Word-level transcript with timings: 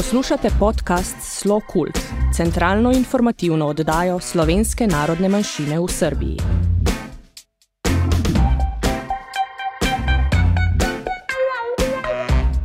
Poslušate 0.00 0.48
podcast 0.58 1.16
Slo 1.20 1.60
Kult, 1.68 1.98
centralno 2.36 2.92
informativno 2.92 3.66
oddajo 3.66 4.20
slovenske 4.20 4.86
narodne 4.86 5.28
manjšine 5.28 5.80
v 5.80 5.88
Srbiji. 5.88 6.36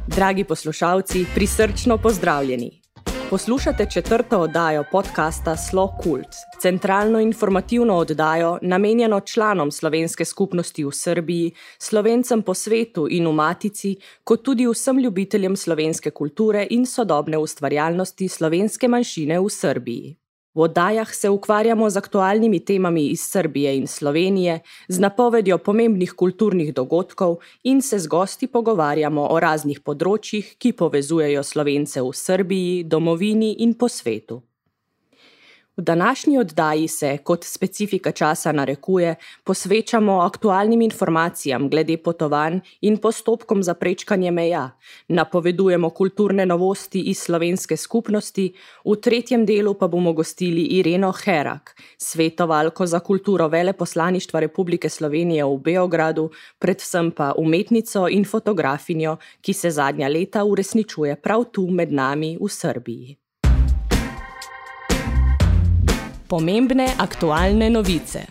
Dragi 0.07 0.43
poslušalci, 0.43 1.25
prisrčno 1.35 1.97
pozdravljeni. 1.97 2.84
Poslušate 3.35 3.85
četrto 3.93 4.39
oddajo 4.39 4.83
podcasta 4.91 5.57
Slo 5.57 5.97
Kult, 6.03 6.35
centralno 6.61 7.19
informativno 7.19 7.95
oddajo, 7.95 8.59
namenjeno 8.61 9.19
članom 9.19 9.71
slovenske 9.71 10.25
skupnosti 10.25 10.85
v 10.85 10.91
Srbiji, 10.91 11.51
slovencem 11.79 12.41
po 12.41 12.53
svetu 12.53 13.07
in 13.09 13.27
v 13.27 13.33
Matici, 13.33 13.95
kot 14.23 14.43
tudi 14.43 14.67
vsem 14.67 14.99
ljubiteljem 14.99 15.55
slovenske 15.55 16.11
kulture 16.11 16.67
in 16.69 16.85
sodobne 16.85 17.37
ustvarjalnosti 17.37 18.27
slovenske 18.27 18.87
manjšine 18.87 19.39
v 19.39 19.49
Srbiji. 19.49 20.24
V 20.55 20.61
oddajah 20.61 21.15
se 21.15 21.29
ukvarjamo 21.29 21.89
z 21.89 21.97
aktualnimi 21.97 22.59
temami 22.59 23.07
iz 23.11 23.27
Srbije 23.27 23.75
in 23.77 23.87
Slovenije, 23.87 24.59
z 24.87 24.99
napovedjo 24.99 25.57
pomembnih 25.57 26.13
kulturnih 26.15 26.73
dogodkov 26.73 27.37
in 27.63 27.81
se 27.81 27.99
z 27.99 28.07
gosti 28.07 28.47
pogovarjamo 28.47 29.27
o 29.35 29.39
raznih 29.39 29.83
področjih, 29.83 30.55
ki 30.55 30.71
povezujejo 30.79 31.43
Slovence 31.43 31.99
v 31.99 32.11
Srbiji, 32.15 32.83
domovini 32.87 33.55
in 33.67 33.75
po 33.75 33.91
svetu. 33.91 34.39
V 35.77 35.81
današnji 35.81 36.37
oddaji 36.37 36.87
se, 36.87 37.17
kot 37.23 37.43
specifika 37.43 38.11
časa 38.11 38.51
narekuje, 38.51 39.15
posvečamo 39.43 40.19
aktualnim 40.19 40.81
informacijam 40.81 41.69
glede 41.69 41.97
potovanj 41.97 42.59
in 42.81 42.97
postopkom 42.97 43.63
za 43.63 43.73
prečkanje 43.73 44.31
meja, 44.31 44.69
napovedujemo 45.07 45.89
kulturne 45.89 46.45
novosti 46.45 47.01
iz 47.01 47.19
slovenske 47.19 47.77
skupnosti, 47.77 48.53
v 48.85 48.95
tretjem 48.95 49.45
delu 49.45 49.73
pa 49.73 49.87
bomo 49.87 50.13
gostili 50.13 50.61
Ireno 50.61 51.11
Herak, 51.11 51.75
svetovalko 51.97 52.85
za 52.85 52.99
kulturo 52.99 53.47
veleposlaništva 53.47 54.39
Republike 54.39 54.89
Slovenije 54.89 55.43
v 55.45 55.57
Beogradu, 55.57 56.29
predvsem 56.59 57.11
pa 57.11 57.33
umetnico 57.37 58.07
in 58.07 58.25
fotografinjo, 58.25 59.17
ki 59.41 59.53
se 59.53 59.71
zadnja 59.71 60.07
leta 60.07 60.43
uresničuje 60.43 61.15
prav 61.15 61.43
tu 61.51 61.67
med 61.67 61.91
nami 61.91 62.37
v 62.41 62.49
Srbiji. 62.49 63.24
Pomembne 66.27 66.87
aktualne 66.97 67.69
novice. 67.69 68.25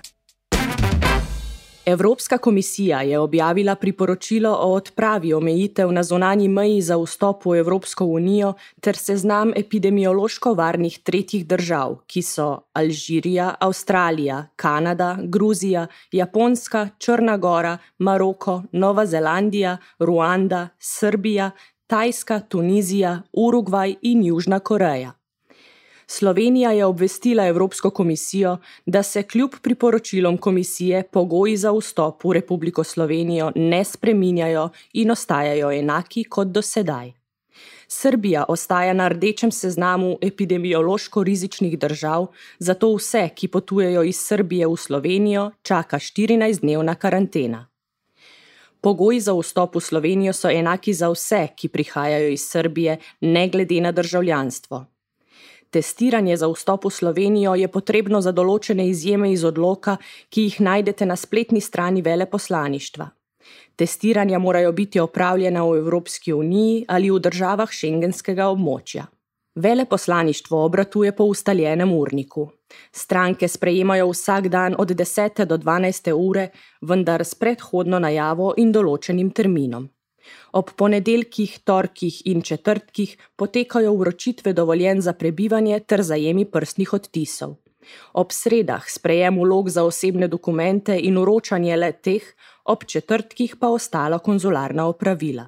Evropska 1.86 2.38
komisija 2.38 3.02
je 3.02 3.18
objavila 3.18 3.74
priporočilo 3.74 4.50
o 4.50 4.72
odpravi 4.72 5.32
omejitev 5.34 5.92
na 5.92 6.02
zonanji 6.02 6.48
meji 6.48 6.82
za 6.82 6.96
vstop 6.96 7.44
v 7.46 7.58
Evropsko 7.58 8.04
unijo 8.04 8.52
ter 8.80 8.96
seznam 8.96 9.52
epidemiološko 9.56 10.54
varnih 10.54 10.98
tretjih 10.98 11.46
držav, 11.46 11.96
ki 12.06 12.22
so 12.22 12.60
Alžirija, 12.72 13.54
Avstralija, 13.60 14.46
Kanada, 14.56 15.16
Gruzija, 15.22 15.86
Japonska, 16.12 16.88
Črna 16.98 17.36
Gora, 17.36 17.78
Maroko, 17.98 18.62
Nova 18.72 19.06
Zelandija, 19.06 19.76
Ruanda, 19.98 20.68
Srbija, 20.78 21.50
Tajska, 21.86 22.40
Tunizija, 22.40 23.22
Urugvaj 23.32 23.94
in 24.02 24.24
Južna 24.24 24.58
Koreja. 24.58 25.12
Slovenija 26.06 26.70
je 26.70 26.84
obvestila 26.84 27.46
Evropsko 27.46 27.90
komisijo, 27.90 28.58
da 28.86 29.02
se 29.02 29.22
kljub 29.22 29.50
priporočilom 29.62 30.38
komisije 30.38 31.02
pogoji 31.02 31.56
za 31.56 31.72
vstop 31.72 32.24
v 32.24 32.32
Republiko 32.32 32.84
Slovenijo 32.84 33.52
ne 33.54 33.84
spreminjajo 33.84 34.68
in 34.92 35.10
ostajajo 35.10 35.72
enaki 35.72 36.24
kot 36.24 36.48
do 36.48 36.62
sedaj. 36.62 37.12
Srbija 37.88 38.44
ostaja 38.48 38.92
na 38.92 39.08
rdečem 39.08 39.52
seznamu 39.52 40.18
epidemiološko 40.20 41.22
rizičnih 41.24 41.78
držav, 41.78 42.26
zato 42.58 42.94
vse, 42.94 43.28
ki 43.34 43.48
potujejo 43.48 44.02
iz 44.02 44.18
Srbije 44.20 44.66
v 44.66 44.76
Slovenijo, 44.76 45.50
čaka 45.62 45.98
14-dnevna 45.98 46.94
karantena. 46.94 47.66
Pogoji 48.80 49.20
za 49.20 49.32
vstop 49.32 49.76
v 49.76 49.80
Slovenijo 49.80 50.32
so 50.32 50.50
enaki 50.50 50.92
za 50.92 51.08
vse, 51.08 51.48
ki 51.56 51.68
prihajajo 51.68 52.28
iz 52.28 52.48
Srbije, 52.48 52.98
ne 53.20 53.48
glede 53.48 53.80
na 53.80 53.92
državljanstvo. 53.92 54.93
Testiranje 55.74 56.36
za 56.36 56.46
vstop 56.46 56.84
v 56.84 56.90
Slovenijo 56.90 57.56
je 57.58 57.66
potrebno 57.66 58.20
za 58.22 58.30
določene 58.30 58.84
izjeme 58.86 59.32
iz 59.32 59.42
odloka, 59.42 59.96
ki 60.30 60.44
jih 60.46 60.60
najdete 60.62 61.06
na 61.06 61.16
spletni 61.18 61.58
strani 61.60 62.02
veleposlaništva. 62.02 63.08
Testiranja 63.74 64.38
morajo 64.38 64.70
biti 64.72 65.00
opravljena 65.02 65.64
v 65.66 65.80
Evropski 65.82 66.32
uniji 66.32 66.84
ali 66.88 67.10
v 67.10 67.18
državah 67.18 67.74
šengenskega 67.74 68.46
območja. 68.54 69.08
Veleposlaništvo 69.54 70.62
obratuje 70.64 71.10
po 71.16 71.24
ustaljenem 71.24 71.92
urniku. 71.92 72.48
Stranke 72.92 73.48
sprejemajo 73.48 74.08
vsak 74.12 74.48
dan 74.48 74.78
od 74.78 74.94
10. 74.94 75.44
do 75.44 75.58
12. 75.58 76.12
ure, 76.12 76.48
vendar 76.82 77.26
s 77.26 77.34
predhodno 77.34 77.98
najavo 77.98 78.54
in 78.62 78.70
določenim 78.70 79.34
terminom. 79.34 79.90
Ob 80.52 80.70
ponedeljkih, 80.76 81.58
torkih 81.64 82.22
in 82.24 82.42
četrtkih 82.42 83.16
potekajo 83.36 83.94
vročitve 83.94 84.52
dovoljen 84.52 85.00
za 85.00 85.12
prebivanje 85.12 85.80
ter 85.80 86.02
zajemi 86.02 86.44
prstnih 86.44 86.92
odtisov. 86.92 87.54
Ob 88.12 88.32
sredah 88.32 88.84
sprejem 88.88 89.38
vlog 89.38 89.68
za 89.68 89.84
osebne 89.84 90.28
dokumente 90.28 90.98
in 90.98 91.18
uročanje 91.18 91.76
le 91.76 91.92
teh, 91.92 92.22
ob 92.64 92.84
četrtkih 92.84 93.56
pa 93.60 93.68
ostala 93.68 94.18
konzularna 94.18 94.86
opravila. 94.86 95.46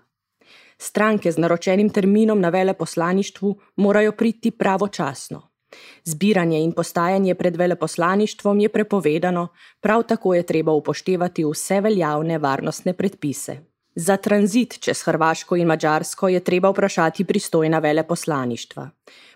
Stranke 0.79 1.33
z 1.33 1.39
naročenim 1.39 1.91
terminom 1.91 2.41
na 2.41 2.49
veleposlaništvu 2.49 3.57
morajo 3.77 4.13
priti 4.13 4.51
pravočasno. 4.51 5.49
Zbiranje 6.05 6.61
in 6.63 6.73
postajanje 6.73 7.35
pred 7.35 7.57
veleposlaništvom 7.57 8.61
je 8.61 8.69
prepovedano, 8.69 9.49
prav 9.81 10.03
tako 10.03 10.35
je 10.35 10.43
treba 10.47 10.73
upoštevati 10.73 11.45
vse 11.45 11.81
veljavne 11.81 12.39
varnostne 12.39 12.93
predpise. 12.93 13.59
Za 13.97 14.17
tranzit 14.17 14.77
čez 14.81 15.01
Hrvaško 15.03 15.57
in 15.57 15.67
Mačarsko 15.67 16.29
je 16.29 16.41
treba 16.45 16.69
vprašati 16.69 17.25
pristojna 17.25 17.79
veleposlaništva. 17.79 18.91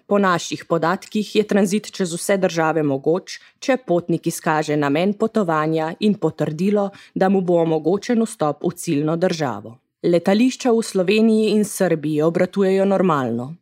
Po 0.07 0.19
naših 0.19 0.65
podatkih 0.65 1.37
je 1.37 1.47
tranzit 1.47 1.87
čez 1.93 2.13
vse 2.13 2.37
države 2.37 2.83
mogoč, 2.83 3.39
če 3.59 3.77
potnik 3.87 4.27
izkaže 4.27 4.77
namen 4.77 5.15
potovanja 5.15 5.95
in 6.01 6.15
potrdilo, 6.15 6.91
da 7.15 7.29
mu 7.29 7.41
bo 7.41 7.57
omogočen 7.63 8.21
vstop 8.23 8.67
v 8.67 8.75
ciljno 8.77 9.17
državo. 9.17 9.79
Letališča 10.03 10.73
v 10.77 10.83
Sloveniji 10.83 11.55
in 11.55 11.65
Srbiji 11.65 12.23
obratujejo 12.23 12.85
normalno. 12.85 13.55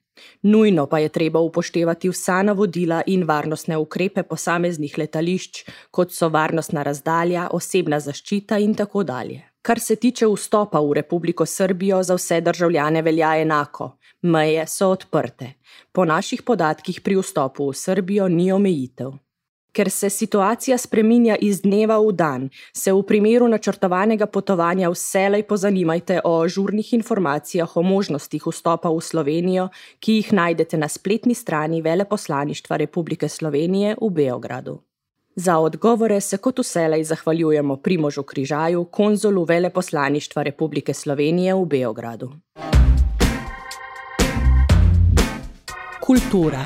Nujno 0.42 0.86
pa 0.86 0.98
je 0.98 1.09
treba 1.09 1.38
upoštevati 1.41 2.10
vsa 2.10 2.42
navodila 2.42 3.03
in 3.06 3.22
varnostne 3.22 3.78
ukrepe 3.78 4.22
posameznih 4.22 4.98
letališč, 4.98 5.62
kot 5.91 6.10
so 6.10 6.28
varnostna 6.28 6.82
razdalja, 6.82 7.48
osebna 7.53 8.00
zaščita 8.00 8.59
in 8.59 8.75
tako 8.75 9.04
dalje. 9.06 9.44
Kar 9.68 9.80
se 9.80 9.96
tiče 9.96 10.26
vstopa 10.26 10.80
v 10.80 10.92
Republiko 10.96 11.46
Srbijo, 11.46 12.02
za 12.02 12.14
vse 12.14 12.40
državljane 12.40 13.02
velja 13.02 13.34
enako. 13.36 13.90
Meje 14.22 14.66
so 14.66 14.88
odprte. 14.88 15.50
Po 15.92 16.04
naših 16.04 16.42
podatkih 16.42 17.00
pri 17.04 17.18
vstopu 17.20 17.66
v 17.68 17.74
Srbijo 17.76 18.28
ni 18.28 18.48
omejitev. 18.52 19.10
Ker 19.72 19.90
se 19.90 20.10
situacija 20.10 20.78
spreminja 20.78 21.36
iz 21.36 21.60
dneva 21.60 21.98
v 22.00 22.16
dan, 22.16 22.48
se 22.72 22.92
v 22.92 23.02
primeru 23.02 23.48
načrtovanega 23.48 24.26
potovanja 24.26 24.88
vselej 24.88 25.44
pozanimajte 25.44 26.20
o 26.24 26.48
žurnih 26.48 26.94
informacijah 26.94 27.76
o 27.76 27.82
možnostih 27.82 28.48
vstopa 28.48 28.88
v 28.88 29.04
Slovenijo, 29.04 29.68
ki 30.00 30.16
jih 30.22 30.32
najdete 30.32 30.80
na 30.80 30.88
spletni 30.88 31.34
strani 31.34 31.82
Veleposlaništva 31.82 32.76
Republike 32.76 33.28
Slovenije 33.28 33.96
v 34.00 34.10
Beogradu. 34.10 34.80
Za 35.41 35.59
odgovore 35.59 36.21
se 36.21 36.37
kot 36.37 36.59
vselej 36.59 37.04
zahvaljujemo 37.04 37.76
Primožu 37.76 38.22
Križaju, 38.22 38.84
konzulu 38.84 39.45
Veleposlaništva 39.45 40.42
Republike 40.42 40.95
Slovenije 40.95 41.54
v 41.54 41.65
Beogradu. 41.65 42.33
Kultura. 46.01 46.65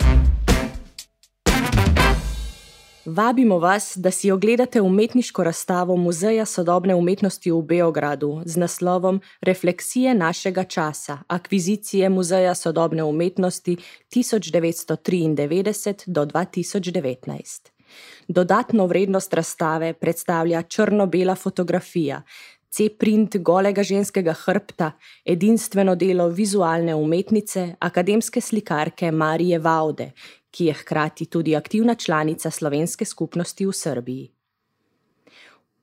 Vabimo 3.04 3.58
vas, 3.58 3.92
da 3.96 4.10
si 4.10 4.30
ogledate 4.30 4.80
umetniško 4.80 5.44
razstavo 5.44 5.96
Muzeja 5.96 6.44
sodobne 6.44 6.94
umetnosti 6.94 7.50
v 7.50 7.62
Beogradu 7.62 8.40
z 8.44 8.56
naslovom 8.56 9.20
Refleksije 9.40 10.14
našega 10.14 10.64
časa, 10.64 11.18
akvizicije 11.26 12.08
Muzeja 12.08 12.54
sodobne 12.54 13.04
umetnosti 13.04 13.76
1993 14.14 16.04
do 16.06 16.24
2019. 16.24 17.71
Dodatno 18.28 18.86
vrednost 18.86 19.34
razstave 19.34 19.92
predstavlja 19.92 20.62
črno-bela 20.62 21.34
fotografija, 21.34 22.22
C-print 22.72 23.36
golega 23.36 23.82
ženskega 23.82 24.32
hrbta, 24.32 24.92
edinstveno 25.24 25.94
delo 25.94 26.28
vizualne 26.28 26.94
umetnice, 26.94 27.74
akademske 27.78 28.40
slikarke 28.40 29.10
Marije 29.12 29.58
Vaude, 29.58 30.12
ki 30.50 30.70
je 30.70 30.74
hkrati 30.80 31.26
tudi 31.26 31.56
aktivna 31.56 31.94
članica 31.94 32.50
slovenske 32.50 33.04
skupnosti 33.04 33.66
v 33.66 33.72
Srbiji. 33.72 34.31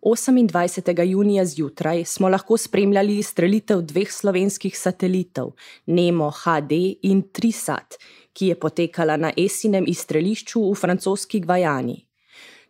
28. 0.01 1.03
junija 1.03 1.45
zjutraj 1.45 2.05
smo 2.05 2.29
lahko 2.29 2.57
spremljali 2.57 3.17
izstrelitev 3.17 3.81
dveh 3.81 4.11
slovenskih 4.11 4.79
satelitov, 4.79 5.51
Nemo 5.85 6.31
HD 6.31 6.71
in 7.01 7.21
Trisat, 7.31 7.95
ki 8.33 8.47
je 8.47 8.59
potekala 8.59 9.17
na 9.17 9.31
Esinem 9.37 9.83
izstrelišču 9.87 10.61
v 10.71 10.75
francoski 10.75 11.39
Gvajani. 11.39 12.05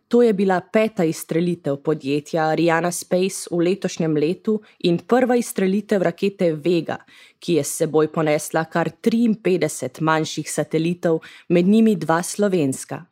To 0.08 0.22
je 0.22 0.32
bila 0.32 0.60
peta 0.72 1.04
izstrelitev 1.04 1.76
podjetja 1.76 2.48
Ariana 2.48 2.90
Space 2.90 3.46
v 3.50 3.60
letošnjem 3.62 4.16
letu 4.16 4.56
in 4.78 4.98
prva 4.98 5.36
izstrelitev 5.36 6.02
rakete 6.02 6.52
Vega, 6.52 6.96
ki 7.38 7.54
je 7.54 7.64
s 7.64 7.76
seboj 7.76 8.10
ponesla 8.12 8.64
kar 8.64 8.90
53 9.02 10.02
manjših 10.02 10.50
satelitov, 10.50 11.20
med 11.48 11.66
njimi 11.66 11.94
dva 11.96 12.22
slovenska. 12.22 13.04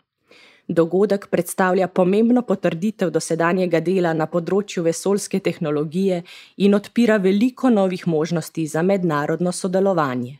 Dogodek 0.68 1.26
predstavlja 1.32 1.88
pomembno 1.88 2.42
potrditev 2.42 3.10
dosedanjega 3.10 3.80
dela 3.80 4.12
na 4.12 4.26
področju 4.28 4.82
vesoljske 4.84 5.40
tehnologije 5.40 6.20
in 6.64 6.76
odpira 6.76 7.16
veliko 7.16 7.70
novih 7.72 8.04
možnosti 8.06 8.66
za 8.66 8.82
mednarodno 8.82 9.52
sodelovanje. 9.52 10.36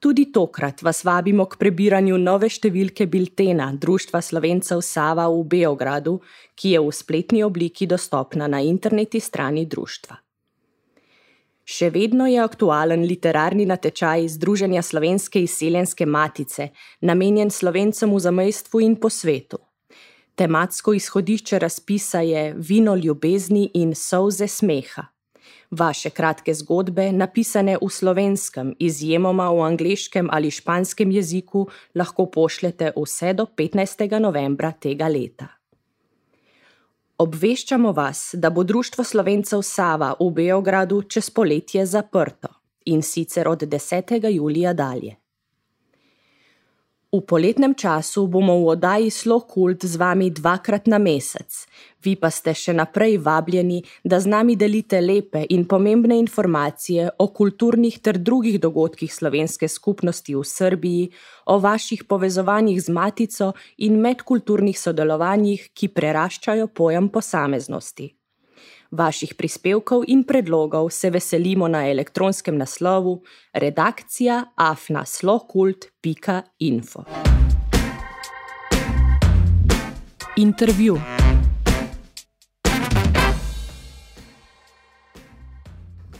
Tudi 0.00 0.26
tokrat 0.32 0.82
vas 0.82 1.04
vabimo 1.04 1.44
k 1.44 1.56
prebiranju 1.60 2.16
nove 2.18 2.48
številke 2.52 3.06
biltena 3.08 3.70
Društva 3.72 4.20
Slovencev 4.22 4.82
Sava 4.84 5.24
v 5.32 5.44
Beogradu, 5.44 6.20
ki 6.54 6.76
je 6.76 6.82
v 6.84 6.92
spletni 6.92 7.42
obliki 7.44 7.88
dostopna 7.88 8.48
na 8.48 8.60
interneti 8.60 9.20
strani 9.20 9.64
društva. 9.66 10.25
Še 11.66 11.88
vedno 11.90 12.28
je 12.30 12.38
aktualen 12.38 13.02
literarni 13.02 13.64
natečaj 13.66 14.28
Združenja 14.36 14.84
slovenske 14.86 15.40
izseljenske 15.42 16.06
matice, 16.06 16.68
namenjen 17.02 17.50
slovencem 17.50 18.12
v 18.14 18.20
zamejstvu 18.22 18.82
in 18.86 18.94
po 19.02 19.10
svetu. 19.10 19.58
Tematsko 20.38 20.94
izhodišče 20.94 21.58
razpisa 21.58 22.20
je 22.22 22.54
Vino 22.54 22.94
ljubezni 22.94 23.70
in 23.74 23.94
solze 23.98 24.46
smeha. 24.46 25.08
Vaše 25.70 26.10
kratke 26.14 26.54
zgodbe, 26.54 27.10
napisane 27.12 27.74
v 27.82 27.90
slovenskem, 27.90 28.74
izjemoma 28.78 29.50
v 29.50 29.66
angleškem 29.66 30.30
ali 30.30 30.54
španskem 30.54 31.10
jeziku, 31.10 31.66
lahko 31.94 32.30
pošljete 32.30 32.92
vse 32.94 33.32
do 33.34 33.50
15. 33.50 34.06
novembra 34.20 34.70
tega 34.72 35.08
leta. 35.08 35.55
Obveščamo 37.18 37.92
vas, 37.96 38.34
da 38.34 38.50
bo 38.50 38.62
Društvo 38.62 39.04
slovencev 39.04 39.62
Sava 39.64 40.10
v 40.20 40.26
Beogradu 40.36 40.98
čez 41.02 41.30
poletje 41.30 41.86
zaprto 41.86 42.48
in 42.92 43.02
sicer 43.02 43.48
od 43.48 43.62
10. 43.62 44.12
julija 44.30 44.72
dalje. 44.72 45.14
V 47.16 47.24
poletnem 47.24 47.72
času 47.72 48.28
bomo 48.28 48.60
v 48.60 48.76
oddaji 48.76 49.08
Slow 49.08 49.48
Cult 49.48 49.80
z 49.88 49.96
vami 49.96 50.28
dvakrat 50.28 50.84
na 50.84 51.00
mesec, 51.00 51.48
vi 52.04 52.12
pa 52.12 52.28
ste 52.28 52.52
še 52.52 52.76
naprej 52.76 53.16
vabljeni, 53.24 53.80
da 54.04 54.20
z 54.20 54.28
nami 54.28 54.52
delite 54.52 55.00
lepe 55.00 55.46
in 55.48 55.64
pomembne 55.64 56.20
informacije 56.20 57.08
o 57.16 57.32
kulturnih 57.32 57.96
ter 58.04 58.20
drugih 58.20 58.60
dogodkih 58.60 59.08
slovenske 59.08 59.64
skupnosti 59.64 60.36
v 60.36 60.44
Srbiji, 60.44 61.08
o 61.48 61.56
vaših 61.56 62.04
povezovanjih 62.04 62.84
z 62.84 62.92
matico 62.92 63.54
in 63.80 63.96
medkulturnih 63.96 64.76
sodelovanjih, 64.76 65.72
ki 65.72 65.88
preraščajo 65.96 66.68
pojem 66.68 67.08
posameznosti. 67.08 68.15
Vaših 68.96 69.34
prispevkov 69.34 70.04
in 70.08 70.24
predlogov 70.24 70.90
se 70.90 71.10
veselimo 71.10 71.68
na 71.68 71.90
elektronskem 71.90 72.56
naslovu 72.56 73.22
redakcija 73.52 74.44
afnaslokult.info. 74.56 77.04
Intervju. 80.36 81.00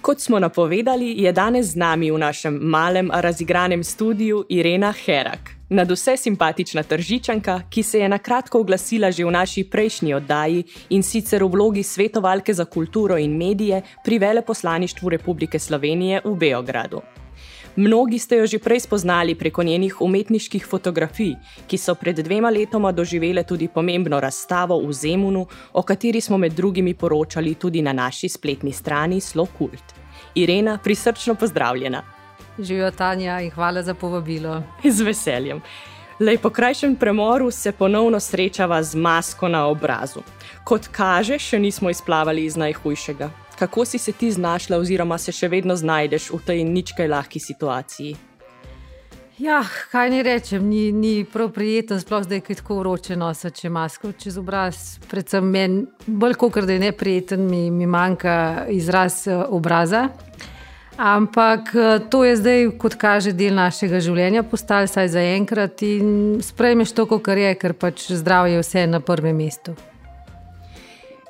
Kot 0.00 0.20
smo 0.20 0.38
napovedali, 0.38 1.22
je 1.22 1.32
danes 1.32 1.66
z 1.66 1.76
nami 1.76 2.10
v 2.10 2.18
našem 2.18 2.58
malem, 2.62 3.10
a 3.10 3.20
razigranem 3.20 3.84
studiu 3.84 4.44
Irena 4.48 4.92
Herak. 4.92 5.55
Nad 5.68 5.90
vse 5.90 6.16
simpatična 6.16 6.82
tržičanka, 6.82 7.62
ki 7.70 7.82
se 7.82 7.98
je 7.98 8.08
na 8.08 8.18
kratko 8.18 8.60
oglasila 8.60 9.10
že 9.10 9.24
v 9.24 9.30
naši 9.30 9.64
prejšnji 9.64 10.14
oddaji 10.14 10.64
in 10.90 11.02
sicer 11.02 11.42
v 11.42 11.48
vlogi 11.50 11.82
svetovalke 11.82 12.54
za 12.54 12.64
kulturo 12.64 13.18
in 13.18 13.36
medije 13.36 13.82
pri 14.04 14.18
veleposlaništvu 14.18 15.08
Republike 15.08 15.58
Slovenije 15.58 16.20
v 16.24 16.34
Beogradu. 16.34 17.02
Mnogi 17.76 18.18
ste 18.18 18.36
jo 18.36 18.46
že 18.46 18.58
prej 18.58 18.80
spoznali 18.80 19.34
preko 19.34 19.62
njenih 19.62 20.00
umetniških 20.00 20.66
fotografij, 20.66 21.34
ki 21.66 21.78
so 21.78 21.94
pred 21.94 22.16
dvema 22.16 22.50
letoma 22.50 22.92
doživele 22.92 23.42
tudi 23.42 23.68
pomembno 23.68 24.20
razstavo 24.20 24.78
v 24.78 24.92
Zemunu, 24.92 25.46
o 25.72 25.82
kateri 25.82 26.20
smo 26.20 26.38
med 26.38 26.52
drugimi 26.52 26.94
poročali 26.94 27.54
tudi 27.54 27.82
na 27.82 27.92
naši 27.92 28.28
spletni 28.28 28.72
strani 28.72 29.20
Slokult. 29.20 29.94
Irena, 30.34 30.78
prisrčno 30.78 31.34
pozdravljena. 31.34 32.15
Živijo 32.58 32.90
Tanja 32.90 33.40
in 33.40 33.50
hvala 33.50 33.82
za 33.82 33.94
povabilo. 33.94 34.62
Z 34.84 35.02
veseljem. 35.02 35.60
Lej 36.20 36.38
po 36.38 36.50
krajšem 36.50 36.96
premoru 36.96 37.50
se 37.50 37.72
ponovno 37.72 38.20
srečava 38.20 38.82
z 38.82 38.94
masko 38.94 39.48
na 39.48 39.66
obrazu. 39.66 40.22
Kot 40.64 40.88
kaže, 40.88 41.38
še 41.38 41.58
nismo 41.58 41.90
izplavali 41.90 42.44
iz 42.44 42.56
najhujšega. 42.56 43.30
Kako 43.58 43.84
si 43.84 43.98
se 43.98 44.12
ti 44.12 44.32
znašla, 44.32 44.76
oziroma 44.76 45.18
se 45.18 45.32
še 45.32 45.48
vedno 45.48 45.76
znajdeš 45.76 46.30
v 46.32 46.40
tej 46.46 46.64
ničkaj 46.64 47.08
lahki 47.08 47.40
situaciji? 47.40 48.16
Ja, 49.38 49.60
kaj 49.92 50.10
ne 50.10 50.22
rečem, 50.22 50.64
ni, 50.64 50.92
ni 50.92 51.24
prav 51.28 51.50
prijeten, 51.52 52.00
sploh 52.00 52.22
zdaj, 52.24 52.40
ki 52.40 52.54
je 52.54 52.60
tako 52.62 52.78
vroče 52.78 53.16
nositi, 53.20 53.60
če 53.60 53.70
masko 53.70 54.12
čez 54.16 54.38
obraz. 54.40 54.96
Predvsem 55.10 55.44
meni, 55.44 55.82
bolj 56.06 56.38
kot 56.40 56.56
da 56.64 56.72
je 56.72 56.80
neprijeten, 56.80 57.44
mi, 57.44 57.66
mi 57.70 57.84
manjka 57.86 58.64
izraz 58.72 59.26
eh, 59.28 59.36
obraza. 59.36 60.08
Ampak 60.96 61.74
eh, 61.74 61.98
to 62.08 62.24
je 62.24 62.36
zdaj, 62.36 62.70
kot 62.80 62.94
kaže, 62.96 63.32
del 63.36 63.54
našega 63.54 64.00
življenja, 64.00 64.42
postal 64.48 64.88
saj 64.88 65.12
za 65.12 65.20
enkrat 65.36 65.82
in 65.84 66.38
sprejmeš 66.40 66.94
to, 66.96 67.04
kar 67.20 67.36
je, 67.36 67.52
ker 67.60 67.76
pač 67.76 68.08
zdravje 68.16 68.56
je 68.56 68.64
vse 68.64 68.86
na 68.88 69.00
prvem 69.04 69.36
mestu. 69.36 69.76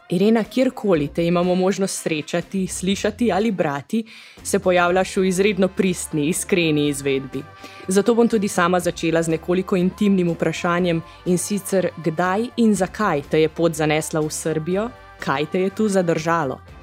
Irena, 0.07 0.45
kjerkoli 0.45 1.09
te 1.09 1.25
imamo 1.27 1.55
možnost 1.59 2.03
srečati, 2.03 2.67
slišati 2.67 3.33
ali 3.33 3.51
brati, 3.51 4.05
se 4.43 4.59
pojavljaš 4.59 5.17
v 5.17 5.25
izredno 5.27 5.69
pristni, 5.69 6.29
iskreni 6.29 6.87
izvedbi. 6.89 7.43
Zato 7.89 8.15
bom 8.15 8.29
tudi 8.29 8.49
sama 8.49 8.79
začela 8.81 9.23
z 9.23 9.35
nekoliko 9.35 9.77
intimnim 9.77 10.31
vprašanjem 10.31 11.03
in 11.27 11.39
sicer, 11.39 11.91
kdaj 12.05 12.47
in 12.57 12.75
zakaj 12.75 13.23
te 13.31 13.43
je 13.43 13.49
pot 13.49 13.75
zanesla 13.75 14.23
v 14.23 14.31
Srbijo, 14.31 14.89
kaj 15.19 15.51
te 15.51 15.67
je 15.67 15.75
tu 15.75 15.89
zadržalo. 15.89 16.76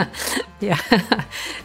ja. 0.68 0.76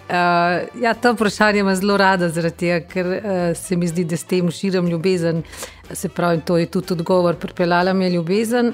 Uh, 0.07 0.81
ja, 0.81 0.93
to 0.93 1.13
vprašanje 1.13 1.59
ima 1.59 1.75
zelo 1.75 1.97
rada, 1.97 2.31
tega, 2.51 2.79
ker 2.87 3.07
uh, 3.07 3.21
se 3.57 3.75
mi 3.75 3.87
zdi, 3.87 4.03
da 4.03 4.17
s 4.17 4.23
tem 4.23 4.51
širim 4.51 4.87
ljubezen. 4.87 5.43
Se 5.91 6.09
pravi, 6.09 6.41
to 6.45 6.57
je 6.57 6.65
tudi 6.65 6.93
odgovor, 6.93 7.35
pripeljala 7.35 7.93
mi 7.93 8.05
je 8.05 8.11
ljubezen 8.11 8.73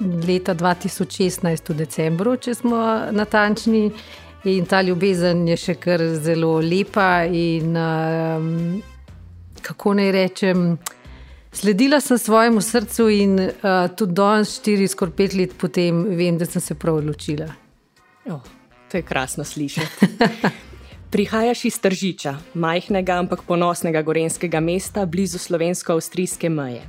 leta 0.00 0.54
2016, 0.54 1.70
v 1.70 1.76
decembru, 1.76 2.36
če 2.36 2.54
smo 2.54 2.82
natančni. 3.12 3.90
In 4.50 4.66
ta 4.66 4.80
ljubezen 4.82 5.44
je 5.46 5.56
še 5.56 5.76
kar 5.78 6.02
zelo 6.18 6.56
lepa. 6.58 7.22
In, 7.30 7.76
um, 7.78 8.48
kako 9.62 9.94
naj 9.94 10.10
rečem, 10.16 10.64
sledila 11.54 12.00
sem 12.02 12.18
svojemu 12.18 12.64
srcu, 12.64 13.08
in 13.14 13.38
uh, 13.38 13.86
tudi 13.94 14.18
danes, 14.18 14.56
štiri, 14.58 14.90
skoraj 14.90 15.18
pet 15.20 15.38
let 15.38 15.54
potem, 15.58 16.02
vem, 16.18 16.40
da 16.40 16.48
sem 16.50 16.64
se 16.64 16.74
prav 16.74 16.98
odločila. 17.04 17.52
Oh, 18.30 18.40
to 18.90 18.96
je 18.96 19.02
krasno 19.02 19.44
slišati. 19.44 20.06
Prihajaš 21.12 21.64
iz 21.64 21.80
Tržiča, 21.80 22.36
majhnega, 22.54 23.12
ampak 23.12 23.42
ponosnega 23.42 24.02
gorenskega 24.02 24.60
mesta 24.60 25.06
blizu 25.06 25.38
slovensko-avstrijske 25.38 26.48
meje. 26.48 26.82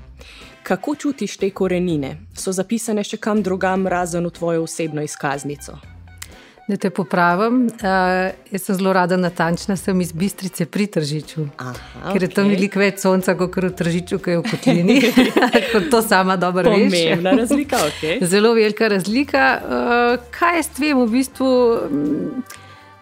Kako 0.63 0.96
čutiš 0.96 1.38
te 1.38 1.50
korenine? 1.50 2.18
So 2.34 2.52
zapisane 2.52 3.04
še 3.04 3.18
kam 3.18 3.44
drugam, 3.44 3.88
razen 3.88 4.25
v 4.25 4.32
tvojo 4.32 4.63
osebno 4.63 5.04
izkaznico? 5.04 5.93
Da 6.63 6.77
te 6.79 6.88
popravim, 6.89 7.65
uh, 7.67 8.29
jaz 8.51 8.62
sem 8.63 8.77
zelo 8.79 8.93
rada 8.96 9.17
natančna, 9.20 9.75
sem 9.75 10.00
iz 10.01 10.13
Bistrice 10.15 10.63
pri 10.65 10.86
Tržiču. 10.88 11.43
Aha, 11.60 11.74
ker 12.13 12.24
je 12.24 12.29
okay. 12.29 12.36
tam 12.38 12.48
veliko 12.48 12.79
več 12.79 13.01
sonca, 13.03 13.36
kot 13.36 13.58
v 13.60 13.72
Tržiču, 13.82 14.20
ki 14.24 14.32
je 14.32 14.39
v 14.39 14.46
Kotlini. 14.48 14.96
kot 15.74 15.89
to 15.91 16.00
sama 16.05 16.38
dobro 16.39 16.72
veš. 16.72 16.88
Pomembna 16.88 17.36
razlika, 17.36 17.82
ok. 17.89 18.24
Zelo 18.32 18.53
velika 18.55 18.88
razlika. 18.96 19.43
Uh, 19.60 20.32
kaj 20.32 20.62
je 20.62 20.63
s 20.63 20.74
tvem 20.79 21.03
v 21.03 21.10
bistvu? 21.17 21.51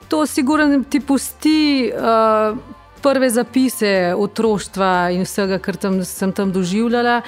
To 0.09 0.25
sigurno 0.25 0.81
ti 0.89 0.99
pusti. 0.99 1.91
Uh, 1.93 2.57
Prve 3.01 3.31
zapise 3.33 4.13
otroštva 4.13 5.09
in 5.09 5.23
vsega, 5.25 5.57
kar 5.57 5.73
tam, 5.73 6.03
sem 6.05 6.29
tam 6.37 6.51
doživljala, 6.53 7.23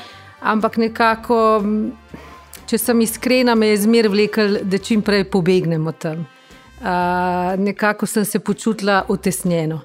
ampak 0.46 0.78
nekako, 0.78 1.64
če 2.68 2.78
sem 2.78 3.02
iskrena, 3.02 3.56
me 3.56 3.72
je 3.72 3.82
zmeraj 3.86 4.12
vlekel, 4.14 4.58
da 4.64 4.78
čim 4.78 5.02
prej 5.02 5.26
pobegnem 5.32 5.88
od 5.88 5.98
tam. 6.00 6.26
Uh, 6.84 7.54
nekako 7.60 8.06
sem 8.06 8.26
se 8.26 8.40
počutila 8.40 9.06
utesnjeno. 9.10 9.82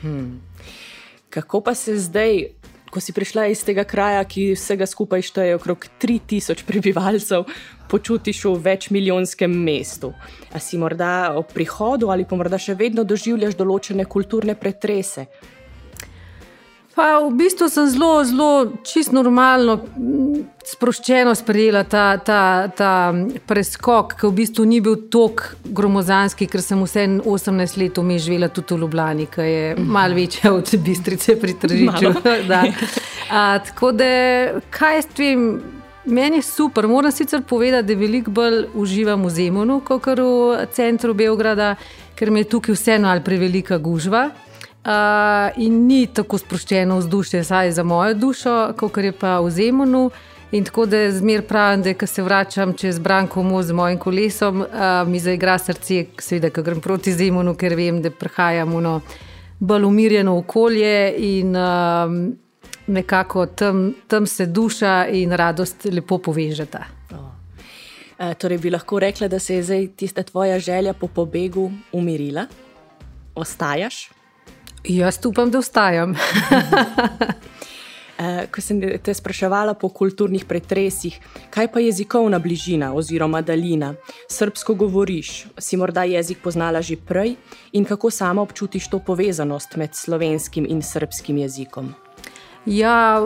Hmm. 0.00 0.40
Kako 1.30 1.60
pa 1.60 1.74
se 1.74 1.98
zdaj 1.98 2.46
ko 2.90 3.00
si 3.00 3.12
prišla 3.12 3.46
iz 3.52 3.62
tega 3.64 3.84
kraja, 3.84 4.24
ki 4.24 4.54
vsega 4.56 4.86
skupaj 4.88 5.22
šteje 5.28 5.56
okrog 5.58 5.84
3000 6.00 6.64
prebivalcev, 6.66 7.44
počutiš 7.88 8.44
v 8.44 8.54
večmilijonskem 8.64 9.52
mestu. 9.52 10.12
A 10.52 10.60
si 10.60 10.78
morda 10.80 11.34
ob 11.36 11.52
prihodu 11.52 12.10
ali 12.12 12.24
pa 12.24 12.36
morda 12.36 12.58
še 12.58 12.76
vedno 12.78 13.04
doživljaš 13.04 13.56
določene 13.56 14.08
kulturne 14.08 14.56
pretrese? 14.58 15.28
Pa 16.98 17.22
v 17.22 17.30
bistvu 17.30 17.68
sem 17.70 17.86
zelo, 17.86 18.24
zelo 18.26 18.72
čist 18.82 19.12
normalno, 19.14 19.76
sproščeno 20.66 21.30
sprejela 21.38 21.84
ta, 21.86 22.16
ta, 22.18 22.66
ta 22.74 23.14
preskok, 23.46 24.16
ki 24.18 24.26
v 24.26 24.34
bistvu 24.40 24.64
ni 24.66 24.80
bil 24.82 24.96
tako 25.06 25.54
gromozanski, 25.78 26.48
ker 26.50 26.58
sem 26.58 26.82
vse 26.82 27.04
18 27.22 27.78
let 27.78 28.00
vmes 28.02 28.24
živela 28.26 28.48
tudi 28.50 28.74
v 28.74 28.82
Ljubljani, 28.82 29.28
ki 29.30 29.46
je 29.46 29.68
malo 29.78 30.18
večja 30.18 30.50
od 30.56 30.74
Bistrice 30.82 31.38
pri 31.38 31.54
Tržiču. 31.62 32.10
tako 33.68 33.92
da, 33.94 34.10
kaj 34.74 35.02
s 35.04 35.14
tem? 35.14 35.46
Meni 36.08 36.40
je 36.40 36.48
super. 36.48 36.86
Moram 36.88 37.12
sicer 37.12 37.42
povedati, 37.46 37.94
da 37.94 38.00
veliko 38.00 38.32
bolj 38.34 38.64
uživam 38.74 39.26
v 39.28 39.30
Zemunu, 39.38 39.78
kot 39.86 40.10
v 40.18 40.66
centru 40.74 41.14
Beograda, 41.14 41.76
ker 42.18 42.34
mi 42.34 42.42
je 42.42 42.50
tukaj 42.56 42.74
vseeno 42.74 43.10
ali 43.12 43.22
prevelika 43.22 43.78
gužva 43.78 44.30
in 45.56 45.86
ni 45.86 46.06
tako 46.06 46.38
sproščeno 46.38 46.98
vzdušje, 46.98 47.44
saj 47.44 47.72
za 47.72 47.82
mojo 47.82 48.14
dušo, 48.14 48.56
kot 48.78 48.96
je 48.96 49.12
pa 49.12 49.40
v 49.40 49.50
Zemunu. 49.50 50.10
In 50.52 50.64
tako 50.64 50.86
da 50.86 51.10
zmer 51.12 51.42
pravim, 51.44 51.82
da 51.82 51.92
ko 51.94 52.06
se 52.06 52.22
vračam 52.22 52.72
čez 52.72 52.98
Branko 52.98 53.42
Mo 53.42 53.62
z 53.62 53.72
mojim 53.72 53.98
kolesom, 53.98 54.62
uh, 54.62 54.68
mi 55.08 55.20
zaigra 55.20 55.58
srce, 55.58 56.06
seveda, 56.18 56.48
ko 56.50 56.62
grem 56.64 56.80
proti 56.80 57.12
Zemunu, 57.12 57.52
ker 57.54 57.76
vem, 57.76 58.00
da 58.02 58.10
prehajam 58.10 58.72
v 58.72 58.94
bolj 59.60 59.84
umirjeno 59.84 60.38
okolje 60.38 61.14
in 61.18 61.56
uh, 61.56 62.32
nekako 62.86 63.46
tam, 63.46 63.92
tam 64.08 64.26
se 64.26 64.46
duša 64.46 65.06
in 65.12 65.32
radost 65.32 65.84
lepo 65.84 66.18
povežeta. 66.18 66.86
Oh. 67.12 67.28
Uh, 68.18 68.32
torej, 68.32 68.58
bi 68.58 68.70
lahko 68.70 68.98
rekla, 68.98 69.28
da 69.28 69.38
se 69.38 69.54
je 69.54 69.62
zdaj 69.62 69.86
tista 69.96 70.22
tvoja 70.22 70.58
želja 70.58 70.94
po 70.94 71.08
pobegu 71.08 71.70
umirila? 71.92 72.46
Ostajaš? 73.34 74.08
Jaz 74.88 75.18
upam, 75.24 75.50
da 75.50 75.58
ostajam. 75.58 76.14
Eh, 78.20 78.46
ko 78.50 78.58
sem 78.58 78.80
te 78.98 79.12
spraševala 79.14 79.76
po 79.78 79.88
kulturnih 79.94 80.42
pretresih, 80.44 81.20
kaj 81.54 81.68
pa 81.70 81.78
jezikovna 81.78 82.40
bližina 82.42 82.88
oziroma 82.94 83.44
daljina? 83.46 83.92
Srbsko 84.26 84.74
govoriš, 84.74 85.46
si 85.58 85.78
morda 85.78 86.02
jezik 86.02 86.40
poznala 86.42 86.82
že 86.82 86.96
prej 86.96 87.36
in 87.72 87.84
kako 87.84 88.10
sama 88.10 88.42
občutiš 88.42 88.88
to 88.90 88.98
povezanost 88.98 89.76
med 89.76 89.94
slovenskim 89.94 90.66
in 90.68 90.82
srpskim 90.82 91.38
jezikom? 91.38 91.94
Ja, 92.66 93.22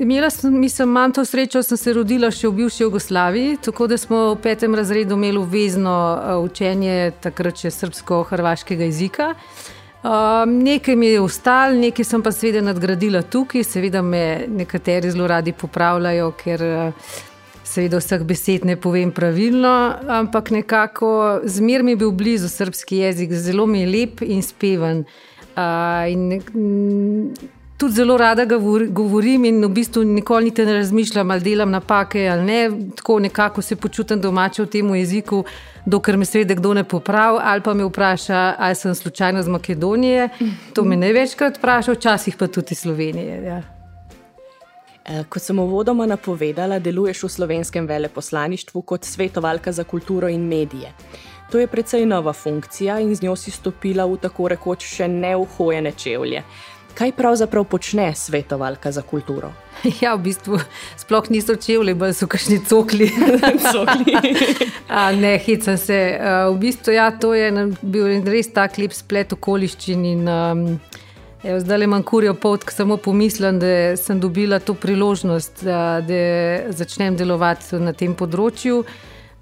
imela 0.00 0.30
sem, 0.30 0.60
mislim, 0.60 0.88
imam 0.88 1.12
to 1.12 1.24
srečo, 1.24 1.62
sem 1.62 1.80
se 1.80 1.92
rodila 1.92 2.30
še 2.30 2.48
v 2.48 2.58
bivši 2.60 2.82
Jugoslaviji, 2.82 3.56
tako 3.64 3.86
da 3.86 3.96
smo 3.96 4.34
v 4.34 4.36
petem 4.42 4.74
razredu 4.74 5.16
imeli 5.16 5.40
obvezno 5.40 5.96
uh, 5.96 6.44
učenje 6.44 7.12
takrat 7.24 7.56
še 7.56 7.72
srpsko-hrvaškega 7.72 8.84
jezika. 8.84 9.32
Uh, 9.32 9.77
Um, 9.98 10.58
nekaj 10.62 10.96
mi 10.96 11.06
je 11.06 11.20
ostalo, 11.20 11.74
nekaj 11.74 12.04
sem 12.04 12.22
pa 12.22 12.30
seveda 12.32 12.60
nadgradila 12.62 13.22
tukaj, 13.22 13.64
seveda 13.66 14.02
me 14.02 14.44
nekateri 14.48 15.10
zelo 15.10 15.26
radi 15.26 15.52
popravljajo, 15.52 16.30
ker 16.38 16.62
seveda 17.66 17.98
vseh 17.98 18.22
besed 18.26 18.64
ne 18.64 18.76
povem 18.80 19.10
pravilno, 19.12 19.74
ampak 20.20 20.52
nekako 20.54 21.40
zmer 21.44 21.82
mi 21.82 21.96
je 21.96 22.02
bil 22.04 22.12
blizu 22.14 22.48
srpski 22.48 23.02
jezik, 23.02 23.34
zelo 23.34 23.66
mi 23.66 23.82
je 23.82 23.90
lep 23.90 24.22
in 24.22 24.42
speven. 24.42 25.04
Uh, 25.58 26.06
in, 26.06 27.34
Tudi 27.78 27.94
zelo 27.94 28.16
rada 28.16 28.44
govorim, 28.90 29.44
in 29.44 29.64
v 29.64 29.68
bistvu 29.70 30.02
nikoli 30.04 30.52
ne 30.56 30.72
razmišljam, 30.72 31.30
ali 31.30 31.40
delam 31.40 31.70
napake 31.70 32.28
ali 32.28 32.42
ne. 32.42 32.70
Tako 32.96 33.18
nekako 33.18 33.62
se 33.62 33.76
počutim 33.76 34.20
domače 34.20 34.62
v 34.62 34.66
tem 34.66 34.94
jeziku, 34.94 35.44
dokler 35.86 36.16
me 36.16 36.24
seveda 36.24 36.54
kdo 36.54 36.74
ne 36.74 36.84
popravi, 36.84 37.38
ali 37.42 37.62
pa 37.62 37.74
me 37.74 37.84
vpraša, 37.84 38.54
ali 38.58 38.74
sem 38.74 38.94
slučajno 38.94 39.40
iz 39.40 39.48
Makedonije. 39.48 40.28
To 40.74 40.84
me 40.84 40.96
največkrat 40.96 41.58
vpraša, 41.58 41.92
včasih 41.92 42.36
pa 42.36 42.46
tudi 42.46 42.74
iz 42.74 42.80
Slovenije. 42.80 43.42
Ja. 43.44 43.62
E, 45.04 45.22
kot 45.28 45.42
sem 45.42 45.58
uvodoma 45.58 46.06
napovedala, 46.06 46.78
deluješ 46.78 47.22
v 47.22 47.28
slovenskem 47.28 47.86
veleposlaništvu 47.86 48.82
kot 48.82 49.04
svetovalka 49.04 49.72
za 49.72 49.84
kulturo 49.84 50.28
in 50.28 50.48
medije. 50.48 50.90
To 51.52 51.58
je 51.58 51.66
precej 51.66 52.06
nova 52.06 52.32
funkcija 52.32 52.98
in 53.00 53.14
z 53.14 53.22
njo 53.22 53.36
si 53.36 53.50
stopila 53.50 54.04
v 54.04 54.18
tako 54.20 54.48
rekoč 54.48 54.84
še 54.84 55.08
neuhojene 55.08 55.92
čevlje. 55.96 56.42
Kaj 56.94 57.12
pravzaprav 57.12 57.64
počne 57.64 58.14
svetovalka 58.14 58.92
za 58.92 59.02
kulturo? 59.02 59.52
Ja, 60.02 60.14
v 60.14 60.22
bistvu 60.22 60.58
sploh 60.96 61.30
niso 61.30 61.56
čevlji, 61.56 61.94
bolj 61.94 62.14
so 62.18 62.26
kašni 62.26 62.58
cokli. 62.66 63.10
ne, 65.22 65.38
hecam 65.38 65.78
se. 65.78 66.18
V 66.52 66.56
bistvu, 66.58 66.92
ja, 66.92 67.10
to 67.10 67.34
je 67.34 67.50
bil 67.82 68.08
res 68.26 68.50
tak 68.52 68.78
lep 68.78 68.92
splet 68.92 69.32
okoliščin. 69.32 70.04
In, 70.04 70.26
um, 70.28 70.64
evo, 71.44 71.60
zdaj 71.62 71.78
le 71.78 71.90
manj 71.94 72.06
kurijo 72.08 72.34
pot, 72.34 72.66
ko 72.66 72.74
samo 72.74 72.96
pomislim, 72.96 73.60
da 73.62 73.96
sem 73.96 74.20
dobila 74.20 74.58
to 74.58 74.74
priložnost, 74.74 75.62
da, 75.64 76.00
da 76.02 76.22
začnem 76.74 77.16
delovati 77.16 77.78
na 77.82 77.94
tem 77.94 78.18
področju. 78.18 78.82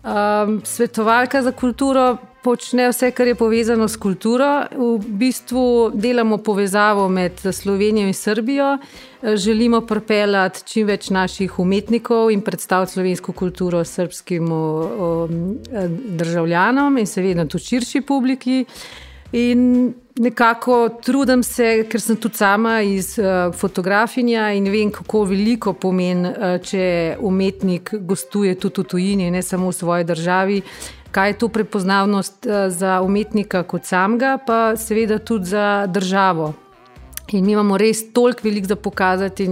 Um, 0.06 0.60
svetovalka 0.62 1.40
za 1.42 1.50
kulturo 1.56 2.12
počne 2.46 2.86
vse, 2.92 3.10
kar 3.10 3.26
je 3.26 3.34
povezano 3.34 3.88
s 3.90 3.98
kulturo. 3.98 4.46
V 4.70 5.02
bistvu 5.18 5.90
delamo 5.94 6.38
povezavo 6.38 7.08
med 7.08 7.42
Slovenijo 7.52 8.06
in 8.06 8.14
Srbijo. 8.14 8.76
Želimo 9.22 9.80
pripeljati 9.86 10.62
čim 10.64 10.86
več 10.86 11.10
naših 11.10 11.58
umetnikov 11.58 12.30
in 12.30 12.44
predstaviti 12.46 12.92
slovensko 12.92 13.32
kulturo 13.32 13.84
srpskim 13.84 14.52
državljanom 16.22 16.98
in 16.98 17.06
seveda 17.06 17.48
tudi 17.48 17.64
širši 17.64 18.04
publiki. 18.06 18.64
In 19.32 19.94
nekako 20.18 20.88
trudim 21.02 21.42
se, 21.42 21.84
ker 21.90 22.00
sem 22.00 22.16
tudi 22.16 22.38
sama 22.38 22.78
iz 22.80 23.16
uh, 23.18 23.52
fotografinja 23.54 24.52
in 24.56 24.70
vem, 24.70 24.90
kako 24.94 25.24
veliko 25.32 25.74
pomeni, 25.74 26.30
uh, 26.30 26.56
če 26.62 27.16
umetnik 27.20 27.90
gostuje 28.06 28.54
tudi 28.54 28.84
v 28.84 28.88
tujini, 28.92 29.30
ne 29.34 29.42
samo 29.42 29.72
v 29.72 29.76
svoji 29.76 30.06
državi. 30.08 30.62
Kaj 31.10 31.28
je 31.28 31.38
to 31.38 31.48
prepoznavnost 31.48 32.46
uh, 32.46 32.68
za 32.68 33.00
umetnika 33.02 33.62
kot 33.62 33.84
samega, 33.84 34.38
pa 34.46 34.76
seveda 34.76 35.18
tudi 35.18 35.44
za 35.44 35.86
državo. 35.86 36.52
In 37.32 37.44
mi 37.44 37.52
imamo 37.52 37.76
res 37.78 38.12
toliko 38.12 38.40
velik 38.44 38.66
za 38.66 38.76
pokazati. 38.76 39.48